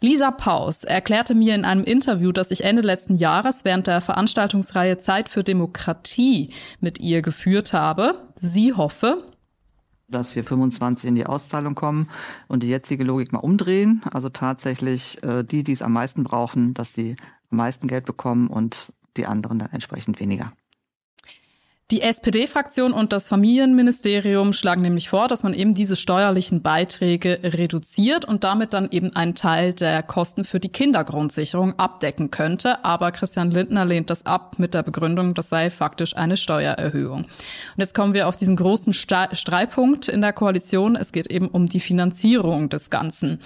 Lisa 0.00 0.30
Paus 0.30 0.84
erklärte 0.84 1.34
mir 1.34 1.56
in 1.56 1.64
einem 1.64 1.82
Interview, 1.82 2.30
das 2.30 2.52
ich 2.52 2.62
Ende 2.62 2.82
letzten 2.82 3.16
Jahres 3.16 3.64
während 3.64 3.88
der 3.88 4.00
Veranstaltungsreihe 4.00 4.98
Zeit 4.98 5.28
für 5.28 5.42
Demokratie 5.42 6.50
mit 6.80 7.00
ihr 7.00 7.20
geführt 7.20 7.72
habe. 7.72 8.28
Sie 8.36 8.72
hoffe, 8.72 9.24
dass 10.08 10.34
wir 10.34 10.44
25 10.44 11.08
in 11.08 11.14
die 11.14 11.26
Auszahlung 11.26 11.74
kommen 11.74 12.08
und 12.48 12.62
die 12.62 12.68
jetzige 12.68 13.04
Logik 13.04 13.32
mal 13.32 13.40
umdrehen. 13.40 14.02
Also 14.10 14.28
tatsächlich 14.28 15.22
äh, 15.22 15.44
die, 15.44 15.62
die 15.62 15.72
es 15.72 15.82
am 15.82 15.92
meisten 15.92 16.24
brauchen, 16.24 16.74
dass 16.74 16.92
die 16.92 17.16
am 17.50 17.58
meisten 17.58 17.88
Geld 17.88 18.04
bekommen 18.04 18.48
und 18.48 18.92
die 19.16 19.26
anderen 19.26 19.58
dann 19.58 19.70
entsprechend 19.72 20.20
weniger. 20.20 20.52
Die 21.90 22.02
SPD-Fraktion 22.02 22.92
und 22.92 23.14
das 23.14 23.30
Familienministerium 23.30 24.52
schlagen 24.52 24.82
nämlich 24.82 25.08
vor, 25.08 25.26
dass 25.26 25.42
man 25.42 25.54
eben 25.54 25.72
diese 25.72 25.96
steuerlichen 25.96 26.60
Beiträge 26.60 27.40
reduziert 27.42 28.26
und 28.26 28.44
damit 28.44 28.74
dann 28.74 28.90
eben 28.90 29.16
einen 29.16 29.34
Teil 29.34 29.72
der 29.72 30.02
Kosten 30.02 30.44
für 30.44 30.60
die 30.60 30.68
Kindergrundsicherung 30.68 31.78
abdecken 31.78 32.30
könnte. 32.30 32.84
Aber 32.84 33.10
Christian 33.10 33.50
Lindner 33.50 33.86
lehnt 33.86 34.10
das 34.10 34.26
ab 34.26 34.58
mit 34.58 34.74
der 34.74 34.82
Begründung, 34.82 35.32
das 35.32 35.48
sei 35.48 35.70
faktisch 35.70 36.14
eine 36.14 36.36
Steuererhöhung. 36.36 37.20
Und 37.20 37.78
jetzt 37.78 37.94
kommen 37.94 38.12
wir 38.12 38.28
auf 38.28 38.36
diesen 38.36 38.56
großen 38.56 38.92
Streitpunkt 38.92 40.08
in 40.08 40.20
der 40.20 40.34
Koalition. 40.34 40.94
Es 40.94 41.10
geht 41.10 41.30
eben 41.30 41.48
um 41.48 41.64
die 41.64 41.80
Finanzierung 41.80 42.68
des 42.68 42.90
Ganzen. 42.90 43.38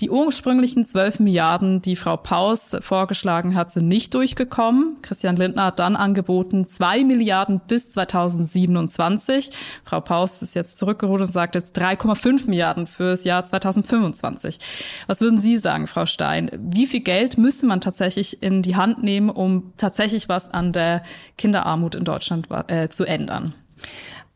Die 0.00 0.08
ursprünglichen 0.08 0.86
12 0.86 1.20
Milliarden, 1.20 1.82
die 1.82 1.96
Frau 1.96 2.16
Paus 2.16 2.74
vorgeschlagen 2.80 3.54
hat, 3.54 3.72
sind 3.72 3.88
nicht 3.88 4.14
durchgekommen. 4.14 4.96
Christian 5.02 5.36
Lindner 5.36 5.66
hat 5.66 5.78
dann 5.78 5.96
angeboten, 5.96 6.64
zwei 6.64 7.04
Milliarden 7.04 7.60
bis 7.68 7.89
2027. 7.90 9.50
Frau 9.84 10.00
Paus 10.00 10.42
ist 10.42 10.54
jetzt 10.54 10.78
zurückgerudert 10.78 11.28
und 11.28 11.32
sagt 11.32 11.54
jetzt 11.54 11.78
3,5 11.78 12.48
Milliarden 12.48 12.86
fürs 12.86 13.24
Jahr 13.24 13.44
2025. 13.44 14.58
Was 15.06 15.20
würden 15.20 15.38
Sie 15.38 15.56
sagen, 15.56 15.86
Frau 15.86 16.06
Stein? 16.06 16.50
Wie 16.58 16.86
viel 16.86 17.00
Geld 17.00 17.38
müsste 17.38 17.66
man 17.66 17.80
tatsächlich 17.80 18.42
in 18.42 18.62
die 18.62 18.76
Hand 18.76 19.02
nehmen, 19.02 19.30
um 19.30 19.72
tatsächlich 19.76 20.28
was 20.28 20.48
an 20.48 20.72
der 20.72 21.02
Kinderarmut 21.36 21.94
in 21.94 22.04
Deutschland 22.04 22.48
äh, 22.68 22.88
zu 22.88 23.04
ändern? 23.04 23.54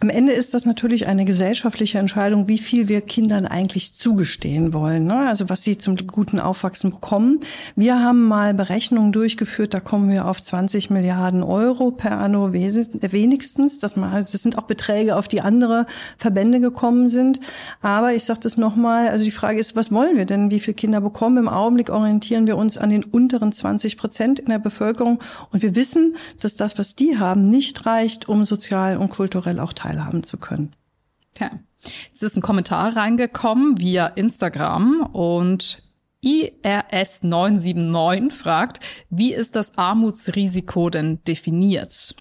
Am 0.05 0.11
Ende 0.11 0.35
ist 0.35 0.53
das 0.53 0.67
natürlich 0.67 1.07
eine 1.07 1.25
gesellschaftliche 1.25 1.97
Entscheidung, 1.97 2.47
wie 2.47 2.59
viel 2.59 2.89
wir 2.89 3.01
Kindern 3.01 3.47
eigentlich 3.47 3.95
zugestehen 3.95 4.75
wollen. 4.75 5.07
Ne? 5.07 5.17
Also 5.17 5.49
was 5.49 5.63
sie 5.63 5.79
zum 5.79 5.97
guten 6.07 6.39
Aufwachsen 6.39 6.91
bekommen. 6.91 7.41
Wir 7.75 8.01
haben 8.01 8.25
mal 8.25 8.53
Berechnungen 8.53 9.13
durchgeführt, 9.13 9.73
da 9.73 9.81
kommen 9.81 10.11
wir 10.11 10.27
auf 10.29 10.43
20 10.43 10.91
Milliarden 10.91 11.43
Euro 11.43 11.91
per 11.91 12.19
anno 12.19 12.53
wenigstens. 12.53 13.79
Das, 13.79 13.95
sind 13.95 14.59
auch 14.59 14.65
Beträge, 14.65 15.17
auf 15.17 15.27
die 15.27 15.41
andere 15.41 15.87
Verbände 16.19 16.61
gekommen 16.61 17.09
sind. 17.09 17.41
Aber 17.81 18.13
ich 18.13 18.25
sage 18.25 18.41
das 18.43 18.59
nochmal, 18.59 19.09
also 19.09 19.25
die 19.25 19.31
Frage 19.31 19.59
ist, 19.59 19.75
was 19.75 19.91
wollen 19.91 20.19
wir 20.19 20.27
denn, 20.27 20.51
wie 20.51 20.61
viele 20.61 20.75
Kinder 20.75 21.01
bekommen? 21.01 21.39
Im 21.39 21.49
Augenblick 21.49 21.89
orientieren 21.89 22.47
wir 22.47 22.59
uns 22.59 22.77
an 22.77 22.91
den 22.91 23.05
unteren 23.05 23.53
20 23.53 23.97
Prozent 23.97 24.39
in 24.39 24.51
der 24.51 24.59
Bevölkerung. 24.59 25.21
Und 25.51 25.63
wir 25.63 25.75
wissen, 25.75 26.17
dass 26.41 26.57
das, 26.57 26.79
was 26.79 26.95
die 26.95 27.19
haben, 27.19 27.49
nicht 27.49 27.87
reicht, 27.87 28.29
um 28.29 28.45
sozial 28.45 28.99
und 28.99 29.09
kulturell 29.09 29.61
auch 29.61 29.73
teilzunehmen 29.73 29.94
teilhaben 29.95 30.23
zu 30.23 30.39
können. 30.39 30.75
Okay. 31.35 31.51
Es 32.13 32.23
ist 32.23 32.37
ein 32.37 32.43
Kommentar 32.43 32.95
reingekommen 32.97 33.79
via 33.79 34.07
Instagram 34.07 35.03
und 35.13 35.83
IRS979 36.25 38.31
fragt, 38.31 38.79
wie 39.11 39.35
ist 39.35 39.57
das 39.57 39.77
Armutsrisiko 39.77 40.89
denn 40.91 41.19
definiert? 41.25 42.15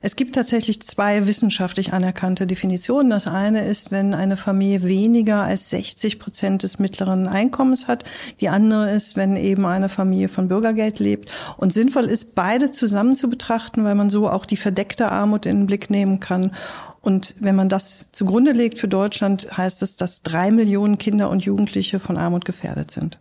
Es 0.00 0.14
gibt 0.14 0.34
tatsächlich 0.34 0.82
zwei 0.82 1.26
wissenschaftlich 1.26 1.92
anerkannte 1.92 2.46
Definitionen. 2.46 3.10
Das 3.10 3.26
eine 3.26 3.64
ist, 3.64 3.90
wenn 3.90 4.14
eine 4.14 4.36
Familie 4.36 4.82
weniger 4.82 5.42
als 5.42 5.70
60 5.70 6.18
Prozent 6.18 6.62
des 6.62 6.78
mittleren 6.78 7.26
Einkommens 7.28 7.88
hat. 7.88 8.04
Die 8.40 8.48
andere 8.48 8.90
ist, 8.92 9.16
wenn 9.16 9.36
eben 9.36 9.64
eine 9.64 9.88
Familie 9.88 10.28
von 10.28 10.48
Bürgergeld 10.48 10.98
lebt. 10.98 11.30
Und 11.56 11.72
sinnvoll 11.72 12.04
ist, 12.04 12.34
beide 12.34 12.70
zusammen 12.70 13.14
zu 13.14 13.30
betrachten, 13.30 13.84
weil 13.84 13.94
man 13.94 14.10
so 14.10 14.28
auch 14.28 14.46
die 14.46 14.56
verdeckte 14.56 15.10
Armut 15.10 15.46
in 15.46 15.60
den 15.60 15.66
Blick 15.66 15.88
nehmen 15.90 16.20
kann. 16.20 16.52
Und 17.00 17.34
wenn 17.38 17.56
man 17.56 17.68
das 17.68 18.10
zugrunde 18.12 18.52
legt 18.52 18.78
für 18.78 18.88
Deutschland, 18.88 19.56
heißt 19.56 19.82
es, 19.82 19.96
dass 19.96 20.22
drei 20.22 20.50
Millionen 20.50 20.98
Kinder 20.98 21.30
und 21.30 21.44
Jugendliche 21.44 22.00
von 22.00 22.16
Armut 22.16 22.44
gefährdet 22.44 22.90
sind. 22.90 23.18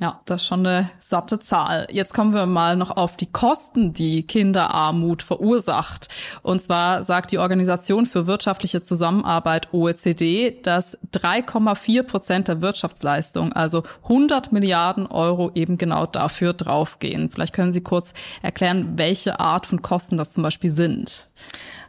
Ja, 0.00 0.20
das 0.24 0.42
ist 0.42 0.48
schon 0.48 0.66
eine 0.66 0.90
satte 0.98 1.38
Zahl. 1.38 1.86
Jetzt 1.88 2.14
kommen 2.14 2.34
wir 2.34 2.46
mal 2.46 2.74
noch 2.74 2.96
auf 2.96 3.16
die 3.16 3.30
Kosten, 3.30 3.92
die 3.92 4.26
Kinderarmut 4.26 5.22
verursacht. 5.22 6.08
Und 6.42 6.60
zwar 6.60 7.04
sagt 7.04 7.30
die 7.30 7.38
Organisation 7.38 8.06
für 8.06 8.26
wirtschaftliche 8.26 8.82
Zusammenarbeit 8.82 9.72
OECD, 9.72 10.60
dass 10.64 10.98
3,4 11.12 12.02
Prozent 12.02 12.48
der 12.48 12.60
Wirtschaftsleistung, 12.60 13.52
also 13.52 13.84
100 14.02 14.50
Milliarden 14.50 15.06
Euro 15.06 15.52
eben 15.54 15.78
genau 15.78 16.06
dafür 16.06 16.54
draufgehen. 16.54 17.30
Vielleicht 17.30 17.54
können 17.54 17.72
Sie 17.72 17.82
kurz 17.82 18.14
erklären, 18.42 18.98
welche 18.98 19.38
Art 19.38 19.66
von 19.68 19.80
Kosten 19.80 20.16
das 20.16 20.32
zum 20.32 20.42
Beispiel 20.42 20.72
sind. 20.72 21.28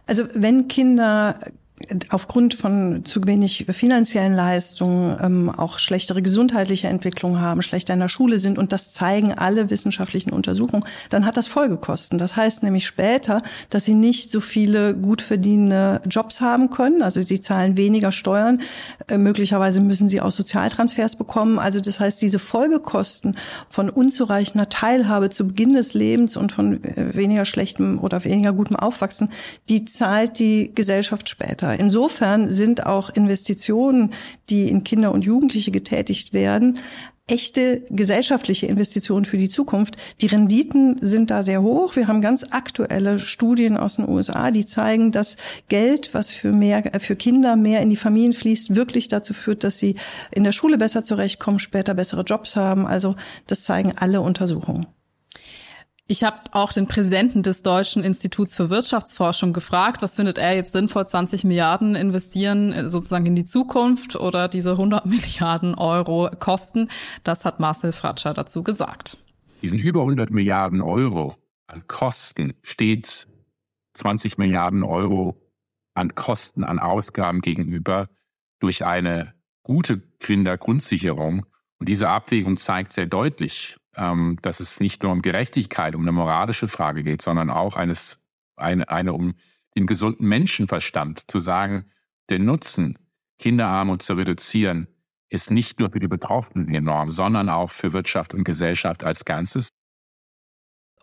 Also 0.05 0.25
wenn 0.35 0.67
Kinder 0.67 1.39
aufgrund 2.09 2.53
von 2.53 3.03
zu 3.03 3.21
wenig 3.27 3.65
finanziellen 3.69 4.33
Leistungen 4.33 5.17
ähm, 5.21 5.49
auch 5.49 5.77
schlechtere 5.77 6.21
gesundheitliche 6.21 6.87
Entwicklung 6.87 7.41
haben, 7.41 7.61
schlechter 7.61 7.93
in 7.93 7.99
der 7.99 8.07
Schule 8.07 8.39
sind 8.39 8.57
und 8.57 8.71
das 8.71 8.93
zeigen 8.93 9.33
alle 9.33 9.69
wissenschaftlichen 9.69 10.31
Untersuchungen, 10.31 10.85
dann 11.09 11.25
hat 11.25 11.35
das 11.35 11.47
Folgekosten. 11.47 12.17
Das 12.17 12.37
heißt 12.37 12.63
nämlich 12.63 12.85
später, 12.85 13.41
dass 13.69 13.83
sie 13.83 13.93
nicht 13.93 14.31
so 14.31 14.39
viele 14.39 14.95
gut 14.95 15.21
verdienende 15.21 16.01
Jobs 16.09 16.39
haben 16.39 16.69
können. 16.69 17.01
Also 17.01 17.21
sie 17.21 17.41
zahlen 17.41 17.75
weniger 17.75 18.13
Steuern, 18.13 18.61
äh, 19.09 19.17
möglicherweise 19.17 19.81
müssen 19.81 20.07
sie 20.07 20.21
auch 20.21 20.31
Sozialtransfers 20.31 21.17
bekommen. 21.17 21.59
Also 21.59 21.81
das 21.81 21.99
heißt, 21.99 22.21
diese 22.21 22.39
Folgekosten 22.39 23.35
von 23.67 23.89
unzureichender 23.89 24.69
Teilhabe 24.69 25.29
zu 25.29 25.49
Beginn 25.49 25.73
des 25.73 25.93
Lebens 25.93 26.37
und 26.37 26.53
von 26.53 26.81
äh, 26.85 27.13
weniger 27.15 27.43
schlechtem 27.43 27.99
oder 27.99 28.23
weniger 28.23 28.53
gutem 28.53 28.77
Aufwachsen, 28.77 29.29
die 29.67 29.83
zahlt 29.83 30.39
die 30.39 30.71
Gesellschaft 30.73 31.27
später 31.27 31.64
weiter. 31.65 31.79
Insofern 31.79 32.49
sind 32.49 32.85
auch 32.85 33.09
Investitionen, 33.09 34.13
die 34.49 34.69
in 34.69 34.83
Kinder 34.83 35.11
und 35.11 35.25
Jugendliche 35.25 35.71
getätigt 35.71 36.33
werden, 36.33 36.79
echte 37.27 37.81
gesellschaftliche 37.89 38.67
Investitionen 38.67 39.25
für 39.25 39.39
die 39.39 39.49
Zukunft. 39.49 39.95
Die 40.21 40.27
Renditen 40.27 40.99
sind 41.01 41.31
da 41.31 41.41
sehr 41.41 41.63
hoch. 41.63 41.95
Wir 41.95 42.07
haben 42.07 42.21
ganz 42.21 42.45
aktuelle 42.51 43.17
Studien 43.17 43.77
aus 43.77 43.95
den 43.95 44.07
USA, 44.07 44.51
die 44.51 44.67
zeigen, 44.67 45.11
dass 45.11 45.37
Geld, 45.67 46.13
was 46.13 46.29
für 46.31 46.51
mehr, 46.51 46.83
für 46.99 47.15
Kinder 47.15 47.55
mehr 47.55 47.81
in 47.81 47.89
die 47.89 47.95
Familien 47.95 48.33
fließt, 48.33 48.75
wirklich 48.75 49.07
dazu 49.07 49.33
führt, 49.33 49.63
dass 49.63 49.79
sie 49.79 49.95
in 50.35 50.43
der 50.43 50.51
Schule 50.51 50.77
besser 50.77 51.03
zurechtkommen, 51.03 51.59
später 51.59 51.95
bessere 51.95 52.21
Jobs 52.21 52.55
haben. 52.55 52.85
Also 52.85 53.15
das 53.47 53.63
zeigen 53.63 53.93
alle 53.97 54.21
Untersuchungen. 54.21 54.85
Ich 56.07 56.23
habe 56.23 56.37
auch 56.51 56.71
den 56.71 56.87
Präsidenten 56.87 57.41
des 57.41 57.63
Deutschen 57.63 58.03
Instituts 58.03 58.55
für 58.55 58.69
Wirtschaftsforschung 58.69 59.53
gefragt, 59.53 60.03
was 60.03 60.13
findet 60.13 60.37
er 60.37 60.55
jetzt 60.55 60.71
sinnvoll, 60.71 61.07
20 61.07 61.45
Milliarden 61.45 61.95
investieren 61.95 62.71
äh, 62.73 62.89
sozusagen 62.91 63.25
in 63.25 63.35
die 63.35 63.43
Zukunft 63.43 64.15
oder 64.15 64.47
diese 64.47 64.71
100 64.71 65.05
Milliarden 65.07 65.73
Euro 65.73 66.29
kosten. 66.39 66.89
Das 67.23 67.43
hat 67.43 67.59
Marcel 67.59 67.91
Fratscher 67.91 68.35
dazu 68.35 68.61
gesagt. 68.61 69.17
Diesen 69.63 69.79
über 69.79 70.01
100 70.01 70.29
Milliarden 70.29 70.81
Euro 70.81 71.37
an 71.65 71.87
Kosten 71.87 72.53
steht 72.61 73.27
20 73.95 74.37
Milliarden 74.37 74.83
Euro 74.83 75.41
an 75.95 76.13
Kosten, 76.13 76.63
an 76.63 76.77
Ausgaben 76.77 77.41
gegenüber 77.41 78.09
durch 78.59 78.85
eine 78.85 79.33
gute 79.63 80.01
Kindergrundsicherung. 80.19 81.47
Und 81.79 81.89
diese 81.89 82.09
Abwägung 82.09 82.57
zeigt 82.57 82.93
sehr 82.93 83.07
deutlich, 83.07 83.77
ähm, 83.97 84.37
dass 84.41 84.59
es 84.59 84.79
nicht 84.79 85.03
nur 85.03 85.11
um 85.11 85.21
Gerechtigkeit, 85.21 85.95
um 85.95 86.01
eine 86.01 86.11
moralische 86.11 86.67
Frage 86.67 87.03
geht, 87.03 87.21
sondern 87.21 87.49
auch 87.49 87.75
eines, 87.75 88.25
eine, 88.55 88.89
eine 88.89 89.13
um 89.13 89.35
den 89.75 89.87
gesunden 89.87 90.27
Menschenverstand 90.27 91.29
zu 91.29 91.39
sagen, 91.39 91.85
der 92.29 92.39
Nutzen, 92.39 92.97
Kinderarmut 93.39 94.01
zu 94.01 94.13
reduzieren, 94.13 94.87
ist 95.29 95.51
nicht 95.51 95.79
nur 95.79 95.91
für 95.91 95.99
die 95.99 96.07
Betroffenen 96.07 96.73
enorm, 96.73 97.09
sondern 97.09 97.49
auch 97.49 97.71
für 97.71 97.93
Wirtschaft 97.93 98.33
und 98.33 98.43
Gesellschaft 98.43 99.03
als 99.03 99.25
Ganzes. 99.25 99.69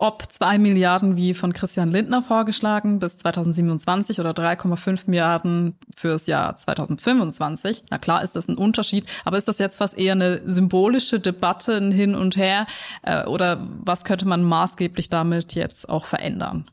Ob 0.02 0.24
zwei 0.32 0.58
Milliarden 0.58 1.14
wie 1.14 1.32
von 1.32 1.52
Christian 1.52 1.92
Lindner 1.92 2.22
vorgeschlagen 2.22 2.98
bis 2.98 3.18
2027 3.18 4.18
oder 4.18 4.32
3,5 4.32 5.02
Milliarden 5.06 5.76
fürs 5.96 6.26
Jahr 6.26 6.56
2025. 6.56 7.84
Na 7.88 7.98
klar 7.98 8.24
ist 8.24 8.34
das 8.34 8.48
ein 8.48 8.56
Unterschied, 8.56 9.04
aber 9.24 9.38
ist 9.38 9.46
das 9.46 9.58
jetzt 9.60 9.76
fast 9.76 9.96
eher 9.96 10.14
eine 10.14 10.42
symbolische 10.44 11.20
Debatte 11.20 11.80
hin 11.92 12.16
und 12.16 12.36
her 12.36 12.66
äh, 13.02 13.24
oder 13.26 13.64
was 13.84 14.02
könnte 14.02 14.26
man 14.26 14.42
maßgeblich 14.42 15.08
damit 15.08 15.54
jetzt 15.54 15.88
auch 15.88 16.06
verändern? 16.06 16.64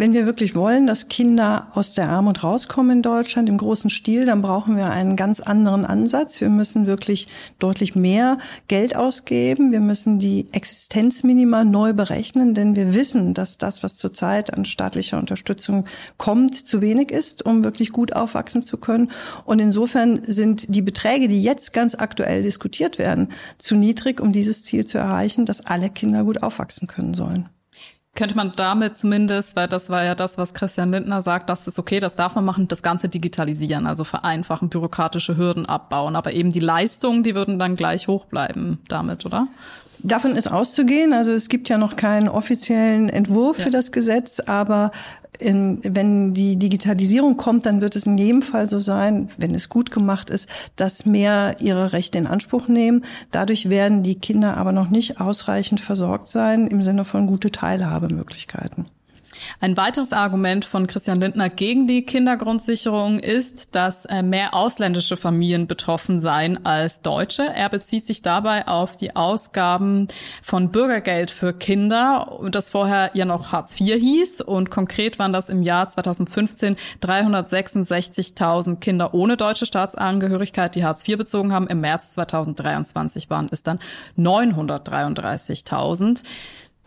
Wenn 0.00 0.12
wir 0.12 0.26
wirklich 0.26 0.54
wollen, 0.54 0.86
dass 0.86 1.08
Kinder 1.08 1.72
aus 1.74 1.94
der 1.94 2.08
Armut 2.08 2.44
rauskommen 2.44 2.98
in 2.98 3.02
Deutschland 3.02 3.48
im 3.48 3.58
großen 3.58 3.90
Stil, 3.90 4.26
dann 4.26 4.42
brauchen 4.42 4.76
wir 4.76 4.90
einen 4.90 5.16
ganz 5.16 5.40
anderen 5.40 5.84
Ansatz. 5.84 6.40
Wir 6.40 6.50
müssen 6.50 6.86
wirklich 6.86 7.26
deutlich 7.58 7.96
mehr 7.96 8.38
Geld 8.68 8.94
ausgeben. 8.94 9.72
Wir 9.72 9.80
müssen 9.80 10.20
die 10.20 10.46
Existenzminima 10.52 11.64
neu 11.64 11.94
berechnen, 11.94 12.54
denn 12.54 12.76
wir 12.76 12.94
wissen, 12.94 13.34
dass 13.34 13.58
das, 13.58 13.82
was 13.82 13.96
zurzeit 13.96 14.54
an 14.54 14.64
staatlicher 14.64 15.18
Unterstützung 15.18 15.84
kommt, 16.16 16.54
zu 16.54 16.80
wenig 16.80 17.10
ist, 17.10 17.44
um 17.44 17.64
wirklich 17.64 17.90
gut 17.90 18.12
aufwachsen 18.12 18.62
zu 18.62 18.76
können. 18.76 19.10
Und 19.46 19.58
insofern 19.58 20.22
sind 20.24 20.72
die 20.72 20.82
Beträge, 20.82 21.26
die 21.26 21.42
jetzt 21.42 21.72
ganz 21.72 21.96
aktuell 21.96 22.44
diskutiert 22.44 23.00
werden, 23.00 23.30
zu 23.58 23.74
niedrig, 23.74 24.20
um 24.20 24.30
dieses 24.30 24.62
Ziel 24.62 24.86
zu 24.86 24.96
erreichen, 24.96 25.44
dass 25.44 25.66
alle 25.66 25.90
Kinder 25.90 26.22
gut 26.22 26.44
aufwachsen 26.44 26.86
können 26.86 27.14
sollen 27.14 27.48
könnte 28.18 28.34
man 28.34 28.52
damit 28.56 28.96
zumindest, 28.96 29.54
weil 29.54 29.68
das 29.68 29.90
war 29.90 30.02
ja 30.04 30.16
das, 30.16 30.38
was 30.38 30.52
Christian 30.52 30.90
Lindner 30.90 31.22
sagt, 31.22 31.48
das 31.48 31.68
ist 31.68 31.78
okay, 31.78 32.00
das 32.00 32.16
darf 32.16 32.34
man 32.34 32.44
machen, 32.44 32.66
das 32.66 32.82
Ganze 32.82 33.08
digitalisieren, 33.08 33.86
also 33.86 34.02
vereinfachen, 34.02 34.70
bürokratische 34.70 35.36
Hürden 35.36 35.66
abbauen. 35.66 36.16
Aber 36.16 36.32
eben 36.32 36.50
die 36.50 36.58
Leistungen, 36.58 37.22
die 37.22 37.36
würden 37.36 37.60
dann 37.60 37.76
gleich 37.76 38.08
hoch 38.08 38.24
bleiben 38.24 38.80
damit, 38.88 39.24
oder? 39.24 39.46
Davon 40.02 40.36
ist 40.36 40.50
auszugehen. 40.50 41.12
Also 41.12 41.32
es 41.32 41.48
gibt 41.48 41.68
ja 41.68 41.78
noch 41.78 41.96
keinen 41.96 42.28
offiziellen 42.28 43.08
Entwurf 43.08 43.58
ja. 43.58 43.64
für 43.64 43.70
das 43.70 43.92
Gesetz, 43.92 44.40
aber 44.40 44.90
in, 45.38 45.80
wenn 45.84 46.34
die 46.34 46.56
Digitalisierung 46.56 47.36
kommt, 47.36 47.64
dann 47.66 47.80
wird 47.80 47.96
es 47.96 48.06
in 48.06 48.18
jedem 48.18 48.42
Fall 48.42 48.66
so 48.66 48.78
sein, 48.78 49.28
wenn 49.36 49.54
es 49.54 49.68
gut 49.68 49.90
gemacht 49.90 50.30
ist, 50.30 50.48
dass 50.76 51.06
mehr 51.06 51.56
ihre 51.60 51.92
Rechte 51.92 52.18
in 52.18 52.26
Anspruch 52.26 52.68
nehmen. 52.68 53.04
Dadurch 53.30 53.70
werden 53.70 54.02
die 54.02 54.16
Kinder 54.16 54.56
aber 54.56 54.72
noch 54.72 54.90
nicht 54.90 55.20
ausreichend 55.20 55.80
versorgt 55.80 56.28
sein 56.28 56.66
im 56.66 56.82
Sinne 56.82 57.04
von 57.04 57.26
gute 57.26 57.50
Teilhabemöglichkeiten. 57.50 58.86
Ein 59.60 59.76
weiteres 59.76 60.12
Argument 60.12 60.64
von 60.64 60.86
Christian 60.86 61.20
Lindner 61.20 61.48
gegen 61.48 61.86
die 61.86 62.02
Kindergrundsicherung 62.02 63.18
ist, 63.18 63.74
dass 63.74 64.04
äh, 64.04 64.22
mehr 64.22 64.54
ausländische 64.54 65.16
Familien 65.16 65.66
betroffen 65.66 66.18
seien 66.18 66.64
als 66.64 67.02
deutsche. 67.02 67.42
Er 67.42 67.68
bezieht 67.68 68.06
sich 68.06 68.22
dabei 68.22 68.68
auf 68.68 68.96
die 68.96 69.16
Ausgaben 69.16 70.08
von 70.42 70.70
Bürgergeld 70.70 71.30
für 71.30 71.52
Kinder, 71.52 72.38
das 72.50 72.70
vorher 72.70 73.10
ja 73.14 73.24
noch 73.24 73.52
Hartz 73.52 73.78
IV 73.80 74.00
hieß. 74.00 74.40
Und 74.40 74.70
konkret 74.70 75.18
waren 75.18 75.32
das 75.32 75.48
im 75.48 75.62
Jahr 75.62 75.88
2015 75.88 76.76
366.000 77.02 78.76
Kinder 78.76 79.14
ohne 79.14 79.36
deutsche 79.36 79.66
Staatsangehörigkeit, 79.66 80.74
die 80.74 80.84
Hartz 80.84 81.06
IV 81.06 81.18
bezogen 81.18 81.52
haben. 81.52 81.66
Im 81.66 81.80
März 81.80 82.14
2023 82.14 83.30
waren 83.30 83.48
es 83.50 83.62
dann 83.62 83.78
933.000. 84.16 86.22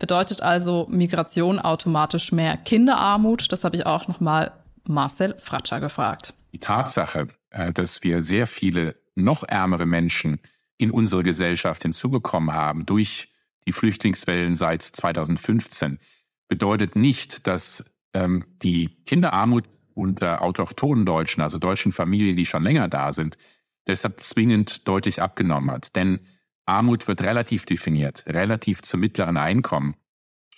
Bedeutet 0.02 0.42
also 0.42 0.88
Migration 0.90 1.60
automatisch 1.60 2.32
mehr 2.32 2.56
Kinderarmut? 2.56 3.52
Das 3.52 3.62
habe 3.62 3.76
ich 3.76 3.86
auch 3.86 4.08
nochmal 4.08 4.50
Marcel 4.82 5.38
Fratscher 5.38 5.78
gefragt. 5.78 6.34
Die 6.52 6.58
Tatsache, 6.58 7.28
äh, 7.50 7.72
dass 7.72 8.02
wir 8.02 8.24
sehr 8.24 8.48
viele 8.48 8.96
noch 9.14 9.44
ärmere 9.44 9.86
Menschen 9.86 10.40
in 10.76 10.90
unsere 10.90 11.22
Gesellschaft 11.22 11.82
hinzubekommen 11.82 12.52
haben 12.52 12.84
durch 12.84 13.28
die 13.64 13.72
Flüchtlingswellen 13.72 14.56
seit 14.56 14.82
2015, 14.82 16.00
bedeutet 16.48 16.96
nicht, 16.96 17.46
dass 17.46 17.94
ähm, 18.12 18.44
die 18.60 18.88
Kinderarmut 19.06 19.66
unter 19.94 20.42
autochthonen 20.42 21.06
Deutschen, 21.06 21.42
also 21.42 21.58
deutschen 21.58 21.92
Familien, 21.92 22.36
die 22.36 22.46
schon 22.46 22.64
länger 22.64 22.88
da 22.88 23.12
sind, 23.12 23.38
deshalb 23.86 24.18
zwingend 24.18 24.88
deutlich 24.88 25.22
abgenommen 25.22 25.70
hat. 25.70 25.94
Denn 25.94 26.26
Armut 26.64 27.08
wird 27.08 27.22
relativ 27.22 27.66
definiert, 27.66 28.24
relativ 28.26 28.82
zum 28.82 29.00
mittleren 29.00 29.36
Einkommen. 29.36 29.96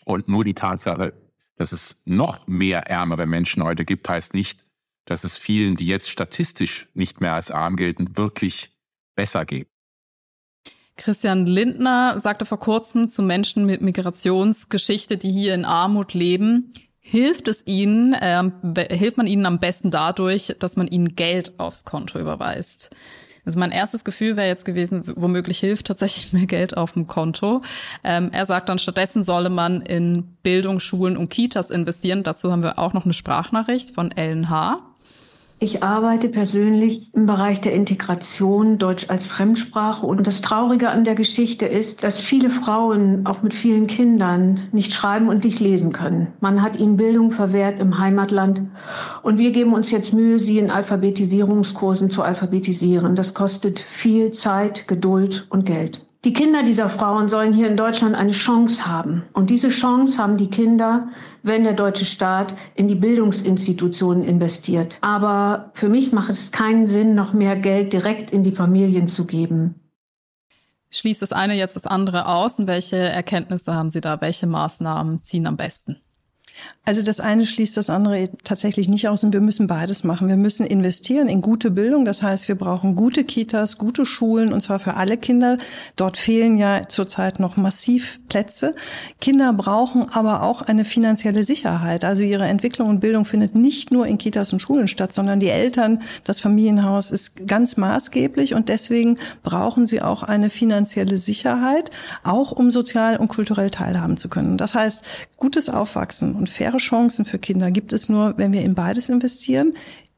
Und 0.04 0.28
nur 0.28 0.44
die 0.44 0.54
Tatsache, 0.54 1.14
dass 1.56 1.72
es 1.72 2.02
noch 2.04 2.46
mehr 2.46 2.90
ärmere 2.90 3.26
Menschen 3.26 3.62
heute 3.62 3.84
gibt, 3.84 4.08
heißt 4.08 4.34
nicht, 4.34 4.64
dass 5.04 5.24
es 5.24 5.38
vielen, 5.38 5.76
die 5.76 5.86
jetzt 5.86 6.10
statistisch 6.10 6.88
nicht 6.94 7.20
mehr 7.20 7.34
als 7.34 7.50
arm 7.50 7.76
gelten, 7.76 8.16
wirklich 8.16 8.72
besser 9.14 9.44
geht. 9.44 9.68
Christian 10.96 11.46
Lindner 11.46 12.20
sagte 12.20 12.44
vor 12.44 12.60
kurzem 12.60 13.08
zu 13.08 13.22
Menschen 13.22 13.66
mit 13.66 13.82
Migrationsgeschichte, 13.82 15.16
die 15.16 15.32
hier 15.32 15.54
in 15.54 15.64
Armut 15.64 16.14
leben, 16.14 16.72
hilft 17.00 17.48
es 17.48 17.66
ihnen, 17.66 18.14
äh, 18.14 18.50
hilft 18.90 19.16
man 19.16 19.26
ihnen 19.26 19.44
am 19.44 19.58
besten 19.58 19.90
dadurch, 19.90 20.54
dass 20.58 20.76
man 20.76 20.86
ihnen 20.86 21.16
Geld 21.16 21.58
aufs 21.58 21.84
Konto 21.84 22.18
überweist. 22.18 22.94
Also 23.44 23.58
mein 23.58 23.70
erstes 23.70 24.04
Gefühl 24.04 24.36
wäre 24.36 24.48
jetzt 24.48 24.64
gewesen, 24.64 25.02
womöglich 25.16 25.58
hilft 25.58 25.86
tatsächlich 25.86 26.32
mehr 26.34 26.46
Geld 26.46 26.76
auf 26.76 26.92
dem 26.92 27.06
Konto. 27.06 27.62
Ähm, 28.02 28.30
er 28.32 28.46
sagt 28.46 28.68
dann, 28.68 28.78
stattdessen 28.78 29.24
solle 29.24 29.50
man 29.50 29.80
in 29.82 30.36
Bildung, 30.42 30.80
Schulen 30.80 31.16
und 31.16 31.28
Kitas 31.28 31.70
investieren. 31.70 32.22
Dazu 32.22 32.52
haben 32.52 32.62
wir 32.62 32.78
auch 32.78 32.92
noch 32.92 33.04
eine 33.04 33.14
Sprachnachricht 33.14 33.94
von 33.94 34.10
Ellen 34.12 34.50
H. 34.50 34.80
Ich 35.60 35.84
arbeite 35.84 36.28
persönlich 36.28 37.14
im 37.14 37.26
Bereich 37.26 37.60
der 37.60 37.74
Integration 37.74 38.76
Deutsch 38.76 39.08
als 39.08 39.26
Fremdsprache 39.26 40.04
und 40.04 40.26
das 40.26 40.42
Traurige 40.42 40.90
an 40.90 41.04
der 41.04 41.14
Geschichte 41.14 41.64
ist, 41.64 42.02
dass 42.02 42.20
viele 42.20 42.50
Frauen, 42.50 43.24
auch 43.24 43.42
mit 43.42 43.54
vielen 43.54 43.86
Kindern, 43.86 44.68
nicht 44.72 44.92
schreiben 44.92 45.28
und 45.28 45.44
nicht 45.44 45.60
lesen 45.60 45.92
können. 45.92 46.26
Man 46.40 46.60
hat 46.60 46.76
ihnen 46.76 46.96
Bildung 46.96 47.30
verwehrt 47.30 47.78
im 47.78 47.98
Heimatland 47.98 48.62
und 49.22 49.38
wir 49.38 49.52
geben 49.52 49.74
uns 49.74 49.92
jetzt 49.92 50.12
Mühe, 50.12 50.40
sie 50.40 50.58
in 50.58 50.72
Alphabetisierungskursen 50.72 52.10
zu 52.10 52.22
alphabetisieren. 52.22 53.14
Das 53.14 53.32
kostet 53.32 53.78
viel 53.78 54.32
Zeit, 54.32 54.88
Geduld 54.88 55.46
und 55.50 55.66
Geld. 55.66 56.03
Die 56.24 56.32
Kinder 56.32 56.62
dieser 56.62 56.88
Frauen 56.88 57.28
sollen 57.28 57.52
hier 57.52 57.68
in 57.68 57.76
Deutschland 57.76 58.14
eine 58.14 58.32
Chance 58.32 58.86
haben. 58.86 59.24
Und 59.34 59.50
diese 59.50 59.68
Chance 59.68 60.16
haben 60.16 60.38
die 60.38 60.48
Kinder, 60.48 61.08
wenn 61.42 61.64
der 61.64 61.74
deutsche 61.74 62.06
Staat 62.06 62.54
in 62.74 62.88
die 62.88 62.94
Bildungsinstitutionen 62.94 64.24
investiert. 64.24 64.96
Aber 65.02 65.70
für 65.74 65.90
mich 65.90 66.12
macht 66.12 66.30
es 66.30 66.50
keinen 66.50 66.86
Sinn, 66.86 67.14
noch 67.14 67.34
mehr 67.34 67.56
Geld 67.56 67.92
direkt 67.92 68.30
in 68.30 68.42
die 68.42 68.52
Familien 68.52 69.06
zu 69.06 69.26
geben. 69.26 69.74
Schließt 70.90 71.20
das 71.20 71.32
eine 71.32 71.54
jetzt 71.54 71.76
das 71.76 71.84
andere 71.84 72.26
aus? 72.26 72.58
Und 72.58 72.68
welche 72.68 72.96
Erkenntnisse 72.96 73.74
haben 73.74 73.90
Sie 73.90 74.00
da? 74.00 74.22
Welche 74.22 74.46
Maßnahmen 74.46 75.18
ziehen 75.18 75.46
am 75.46 75.58
besten? 75.58 75.96
Also 76.86 77.02
das 77.02 77.18
eine 77.18 77.46
schließt 77.46 77.78
das 77.78 77.88
andere 77.88 78.28
tatsächlich 78.44 78.88
nicht 78.88 79.08
aus 79.08 79.24
und 79.24 79.32
wir 79.32 79.40
müssen 79.40 79.66
beides 79.66 80.04
machen. 80.04 80.28
Wir 80.28 80.36
müssen 80.36 80.66
investieren 80.66 81.28
in 81.28 81.40
gute 81.40 81.70
Bildung. 81.70 82.04
Das 82.04 82.22
heißt, 82.22 82.46
wir 82.46 82.56
brauchen 82.56 82.94
gute 82.94 83.24
Kitas, 83.24 83.78
gute 83.78 84.04
Schulen 84.04 84.52
und 84.52 84.60
zwar 84.60 84.78
für 84.78 84.94
alle 84.94 85.16
Kinder. 85.16 85.56
Dort 85.96 86.18
fehlen 86.18 86.58
ja 86.58 86.82
zurzeit 86.86 87.40
noch 87.40 87.56
massiv 87.56 88.20
Plätze. 88.28 88.74
Kinder 89.18 89.54
brauchen 89.54 90.10
aber 90.10 90.42
auch 90.42 90.60
eine 90.60 90.84
finanzielle 90.84 91.42
Sicherheit. 91.42 92.04
Also 92.04 92.22
ihre 92.22 92.44
Entwicklung 92.44 92.90
und 92.90 93.00
Bildung 93.00 93.24
findet 93.24 93.54
nicht 93.54 93.90
nur 93.90 94.06
in 94.06 94.18
Kitas 94.18 94.52
und 94.52 94.60
Schulen 94.60 94.86
statt, 94.86 95.14
sondern 95.14 95.40
die 95.40 95.48
Eltern, 95.48 96.02
das 96.24 96.40
Familienhaus 96.40 97.10
ist 97.10 97.46
ganz 97.46 97.78
maßgeblich 97.78 98.52
und 98.52 98.68
deswegen 98.68 99.18
brauchen 99.42 99.86
sie 99.86 100.02
auch 100.02 100.22
eine 100.22 100.50
finanzielle 100.50 101.16
Sicherheit, 101.16 101.90
auch 102.24 102.52
um 102.52 102.70
sozial 102.70 103.16
und 103.16 103.28
kulturell 103.28 103.70
teilhaben 103.70 104.18
zu 104.18 104.28
können. 104.28 104.58
Das 104.58 104.74
heißt, 104.74 105.02
gutes 105.44 105.68
Aufwachsen 105.68 106.34
und 106.36 106.48
faire 106.48 106.78
Chancen 106.78 107.26
für 107.26 107.38
Kinder 107.38 107.70
gibt 107.70 107.92
es 107.92 108.08
nur, 108.08 108.38
wenn 108.38 108.54
wir 108.54 108.62
in 108.62 108.74
beides 108.74 109.10
investieren, 109.10 109.74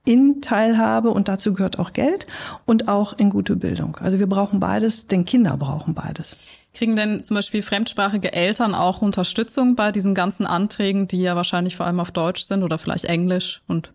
in 0.07 0.41
Teilhabe 0.41 1.11
und 1.11 1.27
dazu 1.27 1.53
gehört 1.53 1.81
auch 1.81 1.93
Geld 1.93 2.29
und 2.65 2.87
auch 2.87 3.13
in 3.19 3.31
gute 3.31 3.57
Bildung. 3.57 3.97
Also 3.97 4.21
wir 4.21 4.29
brauchen 4.29 4.61
beides, 4.61 5.09
denn 5.09 5.25
Kinder 5.25 5.57
brauchen 5.57 5.95
beides. 5.95 6.37
Kriegen 6.75 6.95
denn 6.95 7.25
zum 7.25 7.35
Beispiel 7.35 7.63
fremdsprachige 7.63 8.35
Eltern 8.35 8.73
auch 8.73 9.03
Unterstützung 9.03 9.75
bei 9.75 9.91
diesen 9.91 10.15
ganzen 10.15 10.47
Anträgen, 10.47 11.09
die 11.09 11.23
ja 11.23 11.35
wahrscheinlich 11.35 11.75
vor 11.75 11.87
allem 11.87 11.99
auf 11.99 12.13
Deutsch 12.13 12.45
sind 12.45 12.63
oder 12.63 12.79
vielleicht 12.79 13.07
Englisch 13.07 13.63
und 13.67 13.95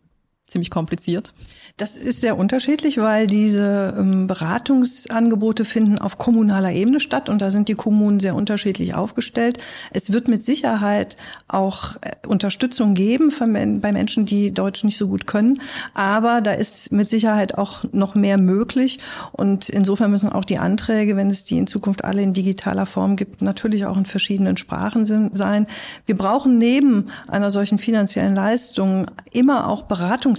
ziemlich 0.51 0.69
kompliziert? 0.69 1.33
Das 1.77 1.95
ist 1.95 2.21
sehr 2.21 2.37
unterschiedlich, 2.37 2.97
weil 2.97 3.25
diese 3.25 3.95
ähm, 3.97 4.27
Beratungsangebote 4.27 5.65
finden 5.65 5.97
auf 5.97 6.17
kommunaler 6.17 6.71
Ebene 6.71 6.99
statt 6.99 7.29
und 7.29 7.41
da 7.41 7.49
sind 7.49 7.69
die 7.69 7.73
Kommunen 7.73 8.19
sehr 8.19 8.35
unterschiedlich 8.35 8.93
aufgestellt. 8.93 9.57
Es 9.91 10.11
wird 10.11 10.27
mit 10.27 10.43
Sicherheit 10.43 11.17
auch 11.47 11.95
äh, 12.01 12.11
Unterstützung 12.27 12.93
geben 12.93 13.33
bei 13.81 13.91
Menschen, 13.91 14.25
die 14.25 14.53
Deutsch 14.53 14.83
nicht 14.83 14.97
so 14.97 15.07
gut 15.07 15.25
können, 15.25 15.61
aber 15.93 16.41
da 16.41 16.51
ist 16.51 16.91
mit 16.91 17.09
Sicherheit 17.09 17.57
auch 17.57 17.83
noch 17.93 18.13
mehr 18.13 18.37
möglich 18.37 18.99
und 19.31 19.69
insofern 19.69 20.11
müssen 20.11 20.29
auch 20.29 20.45
die 20.45 20.57
Anträge, 20.57 21.15
wenn 21.15 21.29
es 21.29 21.45
die 21.45 21.57
in 21.57 21.67
Zukunft 21.67 22.03
alle 22.03 22.21
in 22.21 22.33
digitaler 22.33 22.85
Form 22.85 23.15
gibt, 23.15 23.41
natürlich 23.41 23.85
auch 23.85 23.97
in 23.97 24.05
verschiedenen 24.05 24.57
Sprachen 24.57 25.05
sein. 25.05 25.67
Wir 26.05 26.17
brauchen 26.17 26.57
neben 26.57 27.07
einer 27.27 27.49
solchen 27.49 27.79
finanziellen 27.79 28.35
Leistung 28.35 29.07
immer 29.31 29.69
auch 29.69 29.83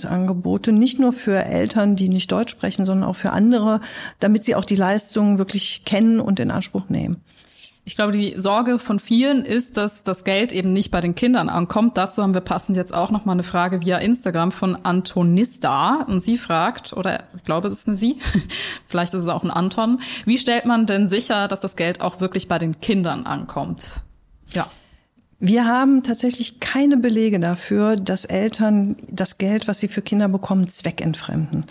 Beratungsangebote, 0.02 0.72
nicht 0.72 0.98
nur 0.98 1.12
für 1.12 1.44
Eltern, 1.44 1.96
die 1.96 2.08
nicht 2.08 2.30
Deutsch 2.30 2.50
sprechen, 2.50 2.84
sondern 2.84 3.08
auch 3.08 3.16
für 3.16 3.30
andere, 3.30 3.80
damit 4.20 4.44
sie 4.44 4.54
auch 4.54 4.64
die 4.64 4.74
Leistungen 4.74 5.38
wirklich 5.38 5.84
kennen 5.84 6.20
und 6.20 6.40
in 6.40 6.50
Anspruch 6.50 6.88
nehmen. 6.88 7.22
Ich 7.84 7.96
glaube, 7.96 8.12
die 8.12 8.34
Sorge 8.36 8.78
von 8.78 9.00
vielen 9.00 9.44
ist, 9.44 9.76
dass 9.76 10.04
das 10.04 10.22
Geld 10.22 10.52
eben 10.52 10.72
nicht 10.72 10.92
bei 10.92 11.00
den 11.00 11.16
Kindern 11.16 11.48
ankommt. 11.48 11.96
Dazu 11.96 12.22
haben 12.22 12.32
wir 12.32 12.40
passend 12.40 12.76
jetzt 12.76 12.94
auch 12.94 13.10
noch 13.10 13.24
mal 13.24 13.32
eine 13.32 13.42
Frage 13.42 13.80
via 13.80 13.98
Instagram 13.98 14.52
von 14.52 14.76
Antonista. 14.84 16.04
Und 16.06 16.20
sie 16.20 16.38
fragt, 16.38 16.92
oder 16.92 17.24
ich 17.36 17.42
glaube, 17.42 17.66
es 17.66 17.74
ist 17.74 17.88
eine 17.88 17.96
Sie, 17.96 18.18
vielleicht 18.86 19.14
ist 19.14 19.22
es 19.22 19.28
auch 19.28 19.42
ein 19.42 19.50
Anton, 19.50 20.00
wie 20.26 20.38
stellt 20.38 20.64
man 20.64 20.86
denn 20.86 21.08
sicher, 21.08 21.48
dass 21.48 21.58
das 21.58 21.74
Geld 21.74 22.00
auch 22.00 22.20
wirklich 22.20 22.46
bei 22.46 22.60
den 22.60 22.80
Kindern 22.80 23.26
ankommt? 23.26 24.02
Ja. 24.52 24.68
Wir 25.44 25.66
haben 25.66 26.04
tatsächlich 26.04 26.60
keine 26.60 26.96
Belege 26.98 27.40
dafür, 27.40 27.96
dass 27.96 28.24
Eltern 28.24 28.96
das 29.10 29.38
Geld, 29.38 29.66
was 29.66 29.80
sie 29.80 29.88
für 29.88 30.00
Kinder 30.00 30.28
bekommen, 30.28 30.68
zweckentfremden. 30.68 31.64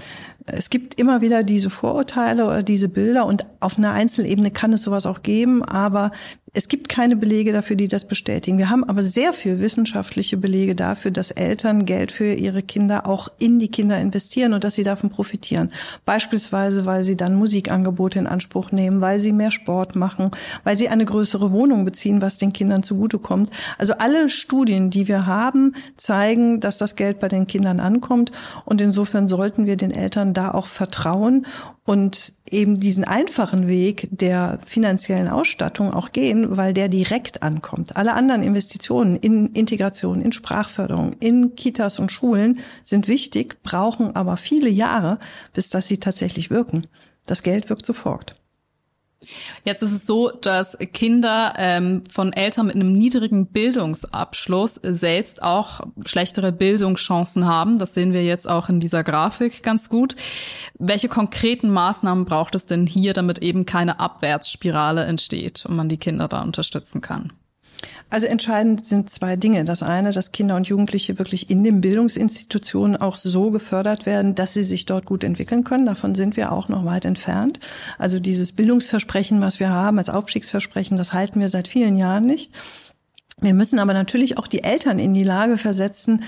Es 0.46 0.70
gibt 0.70 1.00
immer 1.00 1.22
wieder 1.22 1.42
diese 1.42 1.70
Vorurteile 1.70 2.44
oder 2.44 2.64
diese 2.64 2.90
Bilder 2.90 3.26
und 3.26 3.46
auf 3.62 3.78
einer 3.78 3.94
Einzelebene 3.94 4.52
kann 4.52 4.74
es 4.74 4.82
sowas 4.82 5.06
auch 5.06 5.24
geben, 5.24 5.64
aber 5.64 6.12
es 6.54 6.68
gibt 6.68 6.90
keine 6.90 7.16
Belege 7.16 7.54
dafür, 7.54 7.78
die 7.78 7.88
das 7.88 8.06
bestätigen. 8.06 8.58
Wir 8.58 8.70
haben 8.70 8.84
aber 8.84 9.04
sehr 9.04 9.32
viel 9.32 9.62
wissenschaftliche 9.62 10.36
Belege 10.36 10.76
dafür, 10.76 11.10
dass 11.10 11.32
Eltern 11.32 11.86
Geld 11.86 12.12
für 12.12 12.34
ihre 12.34 12.62
Kinder 12.62 13.08
auch 13.08 13.30
in 13.40 13.58
die 13.58 13.70
Kinder 13.70 13.98
investieren 13.98 14.52
und 14.54 14.66
dass 14.66 14.76
sie 14.76 14.84
davon 14.84 15.10
profitieren. 15.12 15.72
Beispielsweise, 16.04 16.86
weil 16.86 17.04
sie 17.04 17.16
dann 17.16 17.36
Musikangebote 17.36 18.20
in 18.20 18.28
Anspruch 18.28 18.74
nehmen, 18.74 19.00
weil 19.00 19.20
sie 19.20 19.32
mehr 19.32 19.52
Sport 19.52 19.96
machen, 19.96 20.32
weil 20.66 20.76
sie 20.76 20.90
eine 20.90 21.06
größere 21.06 21.54
Wohnung 21.54 21.86
beziehen, 21.86 22.22
was 22.22 22.38
den 22.38 22.52
Kindern 22.52 22.84
zugutekommt. 22.84 23.50
Also 23.78 23.94
alle 23.94 24.28
Studien, 24.28 24.90
die 24.90 25.08
wir 25.08 25.26
haben, 25.26 25.74
zeigen, 25.96 26.60
dass 26.60 26.78
das 26.78 26.98
Geld 26.98 27.22
bei 27.22 27.30
den 27.30 27.48
Kindern 27.48 27.80
ankommt 27.80 28.34
und 28.66 28.82
insofern 28.82 29.30
sollten 29.30 29.68
wir 29.68 29.78
den 29.78 29.92
Eltern 29.92 30.34
da 30.34 30.52
auch 30.52 30.68
vertrauen 30.68 31.46
und 31.84 32.34
eben 32.50 32.80
diesen 32.80 33.04
einfachen 33.04 33.68
Weg 33.68 34.08
der 34.12 34.60
finanziellen 34.66 35.28
Ausstattung 35.28 35.94
auch 35.94 36.12
gehen, 36.12 36.56
weil 36.56 36.74
der 36.74 36.90
direkt 36.90 37.42
ankommt. 37.42 37.96
Alle 37.96 38.14
anderen 38.14 38.44
Investitionen 38.44 39.16
in 39.16 39.48
Integration, 39.48 40.22
in 40.22 40.32
Sprachförderung, 40.32 41.14
in 41.20 41.56
Kitas 41.56 41.98
und 42.00 42.12
Schulen 42.12 42.60
sind 42.84 43.08
wichtig, 43.08 43.64
brauchen 43.64 44.16
aber 44.16 44.38
viele 44.38 44.70
Jahre, 44.70 45.18
bis 45.54 45.70
dass 45.70 45.88
sie 45.88 46.00
tatsächlich 46.00 46.52
wirken. 46.52 46.86
Das 47.26 47.44
Geld 47.44 47.70
wirkt 47.70 47.86
sofort. 47.86 48.41
Jetzt 49.64 49.84
ist 49.84 49.92
es 49.92 50.06
so, 50.08 50.32
dass 50.32 50.78
Kinder 50.94 51.54
ähm, 51.58 52.04
von 52.10 52.34
Eltern 52.34 52.68
mit 52.68 52.76
einem 52.76 52.92
niedrigen 52.94 53.46
Bildungsabschluss 53.48 54.80
selbst 54.82 55.44
auch 55.44 55.82
schlechtere 56.06 56.52
Bildungschancen 56.52 57.46
haben. 57.46 57.78
Das 57.78 57.94
sehen 57.94 58.14
wir 58.14 58.24
jetzt 58.24 58.50
auch 58.50 58.70
in 58.70 58.80
dieser 58.80 59.04
Grafik 59.04 59.62
ganz 59.62 59.90
gut. 59.90 60.16
Welche 60.80 61.08
konkreten 61.08 61.70
Maßnahmen 61.70 62.26
braucht 62.26 62.56
es 62.56 62.66
denn 62.66 62.88
hier, 62.88 63.14
damit 63.14 63.40
eben 63.40 63.66
keine 63.66 64.00
Abwärtsspirale 64.00 65.06
entsteht 65.06 65.66
und 65.68 65.76
man 65.76 65.90
die 65.90 65.98
Kinder 65.98 66.28
da 66.28 66.42
unterstützen 66.42 67.02
kann? 67.02 67.32
Also 68.10 68.28
entscheidend 68.28 68.86
sind 68.86 69.10
zwei 69.10 69.36
Dinge. 69.36 69.64
Das 69.66 69.84
eine, 69.84 70.12
dass 70.12 70.32
Kinder 70.32 70.56
und 70.56 70.68
Jugendliche 70.68 71.18
wirklich 71.18 71.50
in 71.50 71.64
den 71.64 71.82
Bildungsinstitutionen 71.82 72.98
auch 72.98 73.18
so 73.18 73.52
gefördert 73.52 74.06
werden, 74.06 74.36
dass 74.36 74.54
sie 74.54 74.64
sich 74.64 74.86
dort 74.86 75.06
gut 75.06 75.24
entwickeln 75.24 75.64
können. 75.64 75.86
Davon 75.86 76.16
sind 76.16 76.36
wir 76.36 76.52
auch 76.52 76.68
noch 76.68 76.86
weit 76.86 77.06
entfernt. 77.06 77.60
Also 77.98 78.20
dieses 78.20 78.52
Bildungsversprechen, 78.52 79.42
was 79.42 79.60
wir 79.60 79.70
haben 79.70 79.98
als 79.98 80.10
Aufstiegsversprechen, 80.10 80.98
das 80.98 81.14
halten 81.14 81.40
wir 81.40 81.50
seit 81.50 81.68
vielen 81.68 81.98
Jahren 81.98 82.26
nicht. 82.26 82.52
Wir 83.40 83.54
müssen 83.54 83.80
aber 83.80 83.94
natürlich 83.94 84.38
auch 84.38 84.48
die 84.48 84.64
Eltern 84.64 85.00
in 85.00 85.14
die 85.14 85.24
Lage 85.24 85.58
versetzen, 85.58 86.24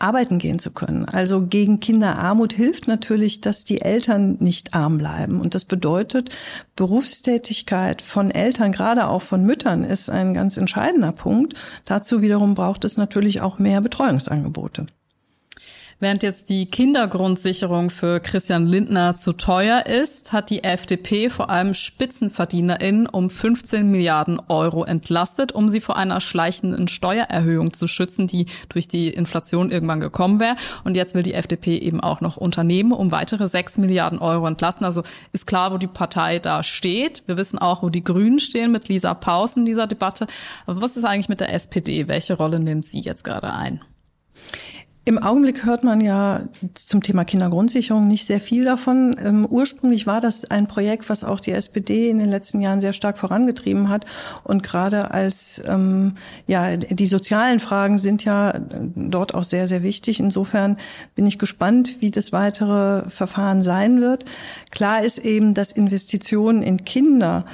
arbeiten 0.00 0.38
gehen 0.38 0.58
zu 0.58 0.72
können. 0.72 1.04
Also 1.04 1.46
gegen 1.46 1.80
Kinderarmut 1.80 2.52
hilft 2.52 2.88
natürlich, 2.88 3.40
dass 3.40 3.64
die 3.64 3.80
Eltern 3.80 4.36
nicht 4.40 4.74
arm 4.74 4.98
bleiben. 4.98 5.40
Und 5.40 5.54
das 5.54 5.64
bedeutet, 5.64 6.30
Berufstätigkeit 6.76 8.02
von 8.02 8.30
Eltern, 8.30 8.72
gerade 8.72 9.08
auch 9.08 9.22
von 9.22 9.44
Müttern, 9.44 9.84
ist 9.84 10.10
ein 10.10 10.34
ganz 10.34 10.56
entscheidender 10.56 11.12
Punkt. 11.12 11.54
Dazu 11.84 12.22
wiederum 12.22 12.54
braucht 12.54 12.84
es 12.84 12.96
natürlich 12.96 13.40
auch 13.40 13.58
mehr 13.58 13.80
Betreuungsangebote. 13.80 14.86
Während 16.02 16.22
jetzt 16.22 16.48
die 16.48 16.64
Kindergrundsicherung 16.64 17.90
für 17.90 18.20
Christian 18.20 18.66
Lindner 18.66 19.16
zu 19.16 19.34
teuer 19.34 19.84
ist, 19.84 20.32
hat 20.32 20.48
die 20.48 20.64
FDP 20.64 21.28
vor 21.28 21.50
allem 21.50 21.74
SpitzenverdienerInnen 21.74 23.06
um 23.06 23.28
15 23.28 23.86
Milliarden 23.86 24.40
Euro 24.48 24.82
entlastet, 24.84 25.52
um 25.52 25.68
sie 25.68 25.82
vor 25.82 25.98
einer 25.98 26.22
schleichenden 26.22 26.88
Steuererhöhung 26.88 27.74
zu 27.74 27.86
schützen, 27.86 28.26
die 28.26 28.46
durch 28.70 28.88
die 28.88 29.10
Inflation 29.10 29.70
irgendwann 29.70 30.00
gekommen 30.00 30.40
wäre. 30.40 30.56
Und 30.84 30.96
jetzt 30.96 31.14
will 31.14 31.22
die 31.22 31.34
FDP 31.34 31.76
eben 31.76 32.00
auch 32.00 32.22
noch 32.22 32.38
Unternehmen 32.38 32.92
um 32.92 33.12
weitere 33.12 33.46
6 33.46 33.76
Milliarden 33.76 34.20
Euro 34.20 34.46
entlassen. 34.46 34.86
Also 34.86 35.02
ist 35.32 35.46
klar, 35.46 35.70
wo 35.70 35.76
die 35.76 35.86
Partei 35.86 36.38
da 36.38 36.62
steht. 36.62 37.24
Wir 37.26 37.36
wissen 37.36 37.58
auch, 37.58 37.82
wo 37.82 37.90
die 37.90 38.02
Grünen 38.02 38.38
stehen 38.38 38.72
mit 38.72 38.88
Lisa 38.88 39.12
Paus 39.12 39.58
in 39.58 39.66
dieser 39.66 39.86
Debatte. 39.86 40.28
Aber 40.64 40.80
was 40.80 40.96
ist 40.96 41.04
eigentlich 41.04 41.28
mit 41.28 41.40
der 41.40 41.52
SPD? 41.52 42.08
Welche 42.08 42.38
Rolle 42.38 42.58
nimmt 42.58 42.86
sie 42.86 43.00
jetzt 43.00 43.22
gerade 43.22 43.52
ein? 43.52 43.82
Im 45.06 45.18
Augenblick 45.18 45.64
hört 45.64 45.82
man 45.82 46.02
ja 46.02 46.42
zum 46.74 47.02
Thema 47.02 47.24
Kindergrundsicherung 47.24 48.06
nicht 48.06 48.26
sehr 48.26 48.40
viel 48.40 48.64
davon. 48.64 49.16
Ähm, 49.18 49.46
ursprünglich 49.48 50.06
war 50.06 50.20
das 50.20 50.44
ein 50.44 50.66
Projekt, 50.66 51.08
was 51.08 51.24
auch 51.24 51.40
die 51.40 51.52
SPD 51.52 52.10
in 52.10 52.18
den 52.18 52.28
letzten 52.28 52.60
Jahren 52.60 52.82
sehr 52.82 52.92
stark 52.92 53.16
vorangetrieben 53.16 53.88
hat. 53.88 54.04
Und 54.44 54.62
gerade 54.62 55.10
als 55.10 55.62
ähm, 55.66 56.14
ja 56.46 56.76
die 56.76 57.06
sozialen 57.06 57.60
Fragen 57.60 57.96
sind 57.96 58.24
ja 58.26 58.60
dort 58.94 59.34
auch 59.34 59.44
sehr 59.44 59.66
sehr 59.66 59.82
wichtig. 59.82 60.20
Insofern 60.20 60.76
bin 61.14 61.26
ich 61.26 61.38
gespannt, 61.38 61.96
wie 62.00 62.10
das 62.10 62.32
weitere 62.32 63.08
Verfahren 63.08 63.62
sein 63.62 64.02
wird. 64.02 64.26
Klar 64.70 65.02
ist 65.02 65.18
eben, 65.18 65.54
dass 65.54 65.72
Investitionen 65.72 66.62
in 66.62 66.84
Kinder 66.84 67.46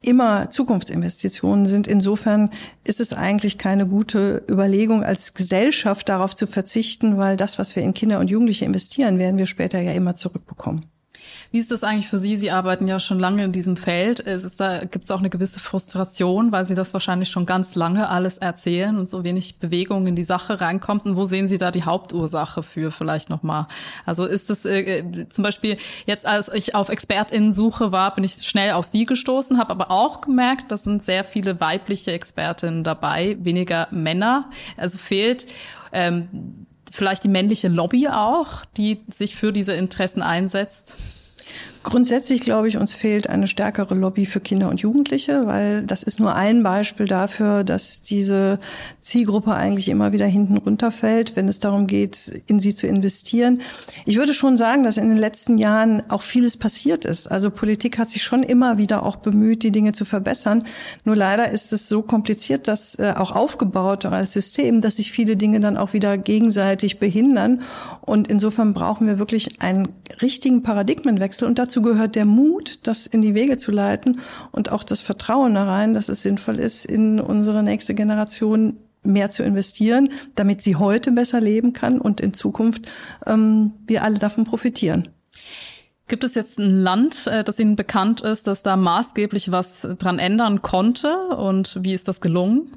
immer 0.00 0.50
Zukunftsinvestitionen 0.50 1.66
sind. 1.66 1.86
Insofern 1.86 2.50
ist 2.84 3.00
es 3.00 3.12
eigentlich 3.12 3.58
keine 3.58 3.86
gute 3.86 4.44
Überlegung, 4.48 5.02
als 5.02 5.34
Gesellschaft 5.34 6.08
darauf 6.08 6.34
zu 6.34 6.46
verzichten, 6.46 7.18
weil 7.18 7.36
das, 7.36 7.58
was 7.58 7.74
wir 7.74 7.82
in 7.82 7.94
Kinder 7.94 8.20
und 8.20 8.30
Jugendliche 8.30 8.64
investieren, 8.64 9.18
werden 9.18 9.38
wir 9.38 9.46
später 9.46 9.80
ja 9.80 9.92
immer 9.92 10.14
zurückbekommen. 10.14 10.86
Wie 11.50 11.58
ist 11.58 11.70
das 11.70 11.84
eigentlich 11.84 12.08
für 12.08 12.18
Sie? 12.18 12.36
Sie 12.36 12.50
arbeiten 12.50 12.86
ja 12.86 13.00
schon 13.00 13.18
lange 13.18 13.44
in 13.44 13.52
diesem 13.52 13.76
Feld. 13.76 14.20
Ist 14.20 14.60
da 14.60 14.84
gibt 14.84 15.04
es 15.04 15.10
auch 15.10 15.18
eine 15.18 15.30
gewisse 15.30 15.60
Frustration, 15.60 16.52
weil 16.52 16.64
Sie 16.64 16.74
das 16.74 16.92
wahrscheinlich 16.92 17.30
schon 17.30 17.46
ganz 17.46 17.74
lange 17.74 18.08
alles 18.08 18.38
erzählen 18.38 18.98
und 18.98 19.08
so 19.08 19.24
wenig 19.24 19.58
Bewegung 19.58 20.06
in 20.06 20.16
die 20.16 20.22
Sache 20.22 20.60
reinkommt. 20.60 21.06
Und 21.06 21.16
wo 21.16 21.24
sehen 21.24 21.48
Sie 21.48 21.58
da 21.58 21.70
die 21.70 21.84
Hauptursache 21.84 22.62
für 22.62 22.92
vielleicht 22.92 23.30
nochmal? 23.30 23.66
Also 24.04 24.26
ist 24.26 24.50
das 24.50 24.64
äh, 24.64 25.28
zum 25.28 25.44
Beispiel 25.44 25.76
jetzt, 26.06 26.26
als 26.26 26.52
ich 26.52 26.74
auf 26.74 26.88
ExpertInnen 26.88 27.52
suche 27.52 27.92
war, 27.92 28.14
bin 28.14 28.24
ich 28.24 28.34
schnell 28.34 28.72
auf 28.72 28.86
Sie 28.86 29.06
gestoßen, 29.06 29.58
habe 29.58 29.70
aber 29.70 29.90
auch 29.90 30.20
gemerkt, 30.20 30.70
das 30.70 30.84
sind 30.84 31.02
sehr 31.02 31.24
viele 31.24 31.60
weibliche 31.60 32.12
Expertinnen 32.12 32.84
dabei, 32.84 33.36
weniger 33.40 33.88
Männer. 33.90 34.50
Also 34.76 34.98
fehlt 34.98 35.46
ähm, 35.92 36.66
vielleicht 36.92 37.24
die 37.24 37.28
männliche 37.28 37.68
Lobby 37.68 38.08
auch, 38.08 38.64
die 38.76 39.00
sich 39.08 39.36
für 39.36 39.52
diese 39.52 39.72
Interessen 39.74 40.22
einsetzt. 40.22 40.96
Grundsätzlich 41.88 42.42
glaube 42.42 42.68
ich, 42.68 42.76
uns 42.76 42.92
fehlt 42.92 43.30
eine 43.30 43.48
stärkere 43.48 43.94
Lobby 43.94 44.26
für 44.26 44.40
Kinder 44.40 44.68
und 44.68 44.78
Jugendliche, 44.78 45.46
weil 45.46 45.84
das 45.84 46.02
ist 46.02 46.20
nur 46.20 46.34
ein 46.34 46.62
Beispiel 46.62 47.06
dafür, 47.06 47.64
dass 47.64 48.02
diese 48.02 48.58
Zielgruppe 49.00 49.54
eigentlich 49.54 49.88
immer 49.88 50.12
wieder 50.12 50.26
hinten 50.26 50.58
runterfällt, 50.58 51.34
wenn 51.34 51.48
es 51.48 51.60
darum 51.60 51.86
geht, 51.86 52.42
in 52.46 52.60
sie 52.60 52.74
zu 52.74 52.86
investieren. 52.86 53.62
Ich 54.04 54.18
würde 54.18 54.34
schon 54.34 54.58
sagen, 54.58 54.82
dass 54.82 54.98
in 54.98 55.08
den 55.08 55.16
letzten 55.16 55.56
Jahren 55.56 56.02
auch 56.10 56.20
vieles 56.20 56.58
passiert 56.58 57.06
ist. 57.06 57.26
Also 57.26 57.50
Politik 57.50 57.96
hat 57.96 58.10
sich 58.10 58.22
schon 58.22 58.42
immer 58.42 58.76
wieder 58.76 59.02
auch 59.02 59.16
bemüht, 59.16 59.62
die 59.62 59.72
Dinge 59.72 59.92
zu 59.92 60.04
verbessern. 60.04 60.64
Nur 61.04 61.16
leider 61.16 61.50
ist 61.50 61.72
es 61.72 61.88
so 61.88 62.02
kompliziert, 62.02 62.68
dass 62.68 62.98
äh, 62.98 63.14
auch 63.16 63.32
aufgebaut 63.32 64.04
als 64.04 64.34
System, 64.34 64.82
dass 64.82 64.96
sich 64.96 65.10
viele 65.10 65.38
Dinge 65.38 65.60
dann 65.60 65.78
auch 65.78 65.94
wieder 65.94 66.18
gegenseitig 66.18 66.98
behindern. 66.98 67.62
Und 68.02 68.28
insofern 68.28 68.74
brauchen 68.74 69.06
wir 69.06 69.18
wirklich 69.18 69.62
einen 69.62 69.88
richtigen 70.20 70.62
Paradigmenwechsel. 70.62 71.48
Und 71.48 71.58
dazu 71.58 71.77
dazu 71.78 71.82
gehört 71.82 72.16
der 72.16 72.24
Mut, 72.24 72.86
das 72.86 73.06
in 73.06 73.22
die 73.22 73.34
Wege 73.34 73.56
zu 73.56 73.70
leiten 73.70 74.20
und 74.50 74.72
auch 74.72 74.82
das 74.82 75.00
Vertrauen 75.00 75.54
da 75.54 75.64
rein, 75.64 75.94
dass 75.94 76.08
es 76.08 76.22
sinnvoll 76.22 76.58
ist, 76.58 76.84
in 76.84 77.20
unsere 77.20 77.62
nächste 77.62 77.94
Generation 77.94 78.78
mehr 79.04 79.30
zu 79.30 79.44
investieren, 79.44 80.08
damit 80.34 80.60
sie 80.60 80.76
heute 80.76 81.12
besser 81.12 81.40
leben 81.40 81.72
kann 81.72 82.00
und 82.00 82.20
in 82.20 82.34
Zukunft 82.34 82.90
ähm, 83.26 83.72
wir 83.86 84.02
alle 84.02 84.18
davon 84.18 84.44
profitieren. 84.44 85.08
Gibt 86.08 86.24
es 86.24 86.34
jetzt 86.34 86.58
ein 86.58 86.82
Land, 86.82 87.28
äh, 87.28 87.44
das 87.44 87.60
Ihnen 87.60 87.76
bekannt 87.76 88.22
ist, 88.22 88.48
das 88.48 88.62
da 88.64 88.76
maßgeblich 88.76 89.52
was 89.52 89.86
dran 89.98 90.18
ändern 90.18 90.62
konnte? 90.62 91.14
Und 91.36 91.78
wie 91.82 91.94
ist 91.94 92.08
das 92.08 92.20
gelungen? 92.20 92.72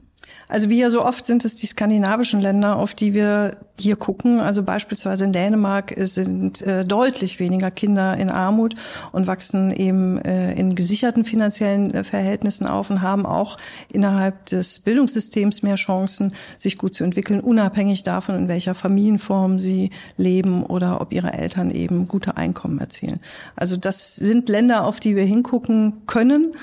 Also 0.52 0.70
wie 0.70 0.80
ja 0.80 0.90
so 0.90 1.06
oft 1.06 1.26
sind 1.26 1.46
es 1.46 1.56
die 1.56 1.66
skandinavischen 1.66 2.42
Länder, 2.42 2.76
auf 2.76 2.94
die 2.94 3.14
wir 3.14 3.58
hier 3.80 3.96
gucken. 3.96 4.42
Also 4.42 4.64
beispielsweise 4.64 5.24
in 5.24 5.32
Dänemark 5.32 5.94
sind 5.98 6.62
äh, 6.62 6.84
deutlich 6.84 7.40
weniger 7.40 7.72
Kinder 7.72 8.18
in 8.18 8.30
Armut 8.30 8.76
und 9.14 9.28
wachsen 9.28 9.72
eben 9.72 10.18
äh, 10.18 10.54
in 10.56 10.76
gesicherten 10.76 11.24
finanziellen 11.24 11.94
äh, 11.94 12.04
Verhältnissen 12.04 12.68
auf 12.68 12.90
und 12.90 13.02
haben 13.02 13.26
auch 13.26 13.58
innerhalb 13.94 14.46
des 14.48 14.82
Bildungssystems 14.82 15.64
mehr 15.64 15.76
Chancen, 15.76 16.34
sich 16.58 16.78
gut 16.78 16.96
zu 16.96 17.06
entwickeln, 17.06 17.40
unabhängig 17.40 18.04
davon, 18.04 18.36
in 18.36 18.48
welcher 18.50 18.76
Familienform 18.76 19.58
sie 19.58 19.90
leben 20.18 20.64
oder 20.64 21.00
ob 21.00 21.14
ihre 21.14 21.32
Eltern 21.32 21.72
eben 21.72 22.10
gute 22.10 22.36
Einkommen 22.36 22.78
erzielen. 22.78 23.22
Also 23.56 23.78
das 23.78 24.18
sind 24.18 24.50
Länder, 24.50 24.84
auf 24.84 25.00
die 25.00 25.16
wir 25.16 25.24
hingucken 25.24 26.06
können 26.08 26.56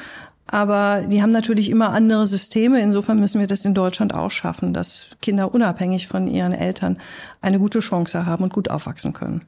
Aber 0.49 1.03
die 1.07 1.23
haben 1.23 1.31
natürlich 1.31 1.71
immer 1.71 1.91
andere 1.91 2.27
Systeme. 2.27 2.81
Insofern 2.81 3.21
müssen 3.21 3.41
wir 3.41 3.47
das 3.47 3.65
in 3.65 3.75
Deutschland 3.75 4.15
auch 4.15 4.31
schaffen, 4.31 4.73
dass 4.73 5.09
Kinder 5.21 5.55
unabhängig 5.55 6.09
von 6.09 6.27
ihren 6.27 6.53
Eltern 6.53 6.99
eine 7.41 7.59
gute 7.59 7.81
Chance 7.81 8.27
haben 8.27 8.45
und 8.45 8.53
gut 8.53 8.71
aufwachsen 8.71 9.13
können 9.13 9.47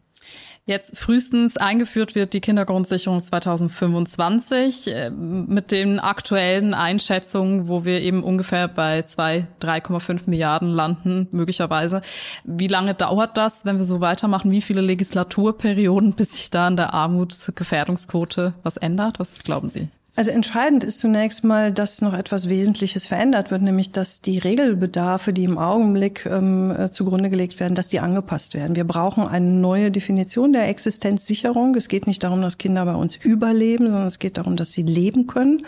jetzt 0.71 0.97
frühestens 0.97 1.57
eingeführt 1.57 2.15
wird 2.15 2.33
die 2.33 2.41
Kindergrundsicherung 2.41 3.21
2025 3.21 4.87
äh, 4.87 5.11
mit 5.11 5.73
den 5.73 5.99
aktuellen 5.99 6.75
Einschätzungen, 6.75 7.69
wo 7.69 7.85
wir 7.85 8.01
eben 8.01 8.23
ungefähr 8.23 8.69
bei 8.69 9.03
zwei 9.03 9.47
3,5 9.61 10.23
Milliarden 10.27 10.73
landen, 10.73 11.29
möglicherweise. 11.33 12.01
Wie 12.45 12.69
lange 12.69 12.95
dauert 12.95 13.37
das, 13.37 13.65
wenn 13.65 13.79
wir 13.79 13.85
so 13.85 14.01
weitermachen? 14.01 14.51
Wie 14.51 14.63
viele 14.63 14.81
Legislaturperioden, 14.81 16.13
bis 16.17 16.33
sich 16.33 16.51
da 16.51 16.69
an 16.69 16.77
der 16.77 16.95
Armutsgefährdungsquote 16.95 18.55
was 18.63 18.77
ändert? 18.77 19.19
Was 19.19 19.43
glauben 19.43 19.69
Sie? 19.71 19.89
Also 20.21 20.33
entscheidend 20.33 20.85
ist 20.85 20.99
zunächst 20.99 21.45
mal, 21.45 21.73
dass 21.73 22.03
noch 22.03 22.13
etwas 22.13 22.51
Wesentliches 22.51 23.07
verändert 23.07 23.51
wird, 23.51 23.63
nämlich 23.63 23.91
dass 23.91 24.21
die 24.21 24.37
Regelbedarfe, 24.37 25.33
die 25.33 25.45
im 25.45 25.57
Augenblick 25.57 26.27
ähm, 26.27 26.71
äh, 26.71 26.91
zugrunde 26.91 27.31
gelegt 27.31 27.59
werden, 27.59 27.75
dass 27.75 27.89
die 27.89 28.01
angepasst 28.01 28.53
werden. 28.53 28.77
Wir 28.77 28.85
brauchen 28.85 29.27
eine 29.27 29.47
neue 29.47 29.91
Definition 29.91 30.53
der 30.53 30.69
Existenzsicherung. 30.69 31.75
Es 31.75 31.89
geht 31.89 32.07
nicht 32.07 32.23
darum, 32.23 32.43
dass 32.43 32.59
Kinder 32.59 32.85
bei 32.85 32.97
uns 32.97 33.17
überleben, 33.17 33.87
sondern 33.87 34.09
es 34.09 34.19
geht 34.19 34.37
darum, 34.37 34.57
dass 34.57 34.73
sie 34.73 34.83
leben 34.83 35.27
können. 35.27 35.65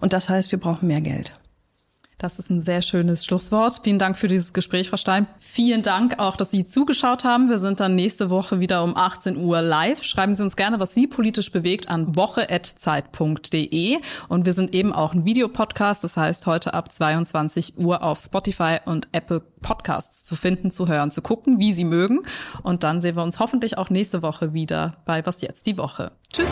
Und 0.00 0.12
das 0.12 0.28
heißt, 0.28 0.50
wir 0.50 0.58
brauchen 0.58 0.88
mehr 0.88 1.00
Geld. 1.00 1.34
Das 2.22 2.38
ist 2.38 2.50
ein 2.50 2.62
sehr 2.62 2.82
schönes 2.82 3.24
Schlusswort. 3.24 3.80
Vielen 3.82 3.98
Dank 3.98 4.16
für 4.16 4.28
dieses 4.28 4.52
Gespräch, 4.52 4.88
Frau 4.88 4.96
Stein. 4.96 5.26
Vielen 5.40 5.82
Dank 5.82 6.20
auch, 6.20 6.36
dass 6.36 6.52
Sie 6.52 6.64
zugeschaut 6.64 7.24
haben. 7.24 7.48
Wir 7.48 7.58
sind 7.58 7.80
dann 7.80 7.96
nächste 7.96 8.30
Woche 8.30 8.60
wieder 8.60 8.84
um 8.84 8.96
18 8.96 9.36
Uhr 9.36 9.60
live. 9.60 10.04
Schreiben 10.04 10.36
Sie 10.36 10.44
uns 10.44 10.54
gerne, 10.54 10.78
was 10.78 10.94
Sie 10.94 11.08
politisch 11.08 11.50
bewegt, 11.50 11.88
an 11.88 12.14
woche.zeit.de. 12.14 13.98
Und 14.28 14.46
wir 14.46 14.52
sind 14.52 14.72
eben 14.72 14.92
auch 14.92 15.14
ein 15.14 15.24
Videopodcast. 15.24 16.04
Das 16.04 16.16
heißt, 16.16 16.46
heute 16.46 16.74
ab 16.74 16.92
22 16.92 17.76
Uhr 17.78 18.04
auf 18.04 18.20
Spotify 18.20 18.76
und 18.84 19.08
Apple 19.10 19.40
Podcasts 19.60 20.22
zu 20.22 20.36
finden, 20.36 20.70
zu 20.70 20.86
hören, 20.86 21.10
zu 21.10 21.22
gucken, 21.22 21.58
wie 21.58 21.72
Sie 21.72 21.84
mögen. 21.84 22.20
Und 22.62 22.84
dann 22.84 23.00
sehen 23.00 23.16
wir 23.16 23.24
uns 23.24 23.40
hoffentlich 23.40 23.78
auch 23.78 23.90
nächste 23.90 24.22
Woche 24.22 24.52
wieder 24.52 24.92
bei 25.06 25.26
Was 25.26 25.40
jetzt 25.40 25.66
die 25.66 25.76
Woche. 25.76 26.12
Tschüss. 26.32 26.50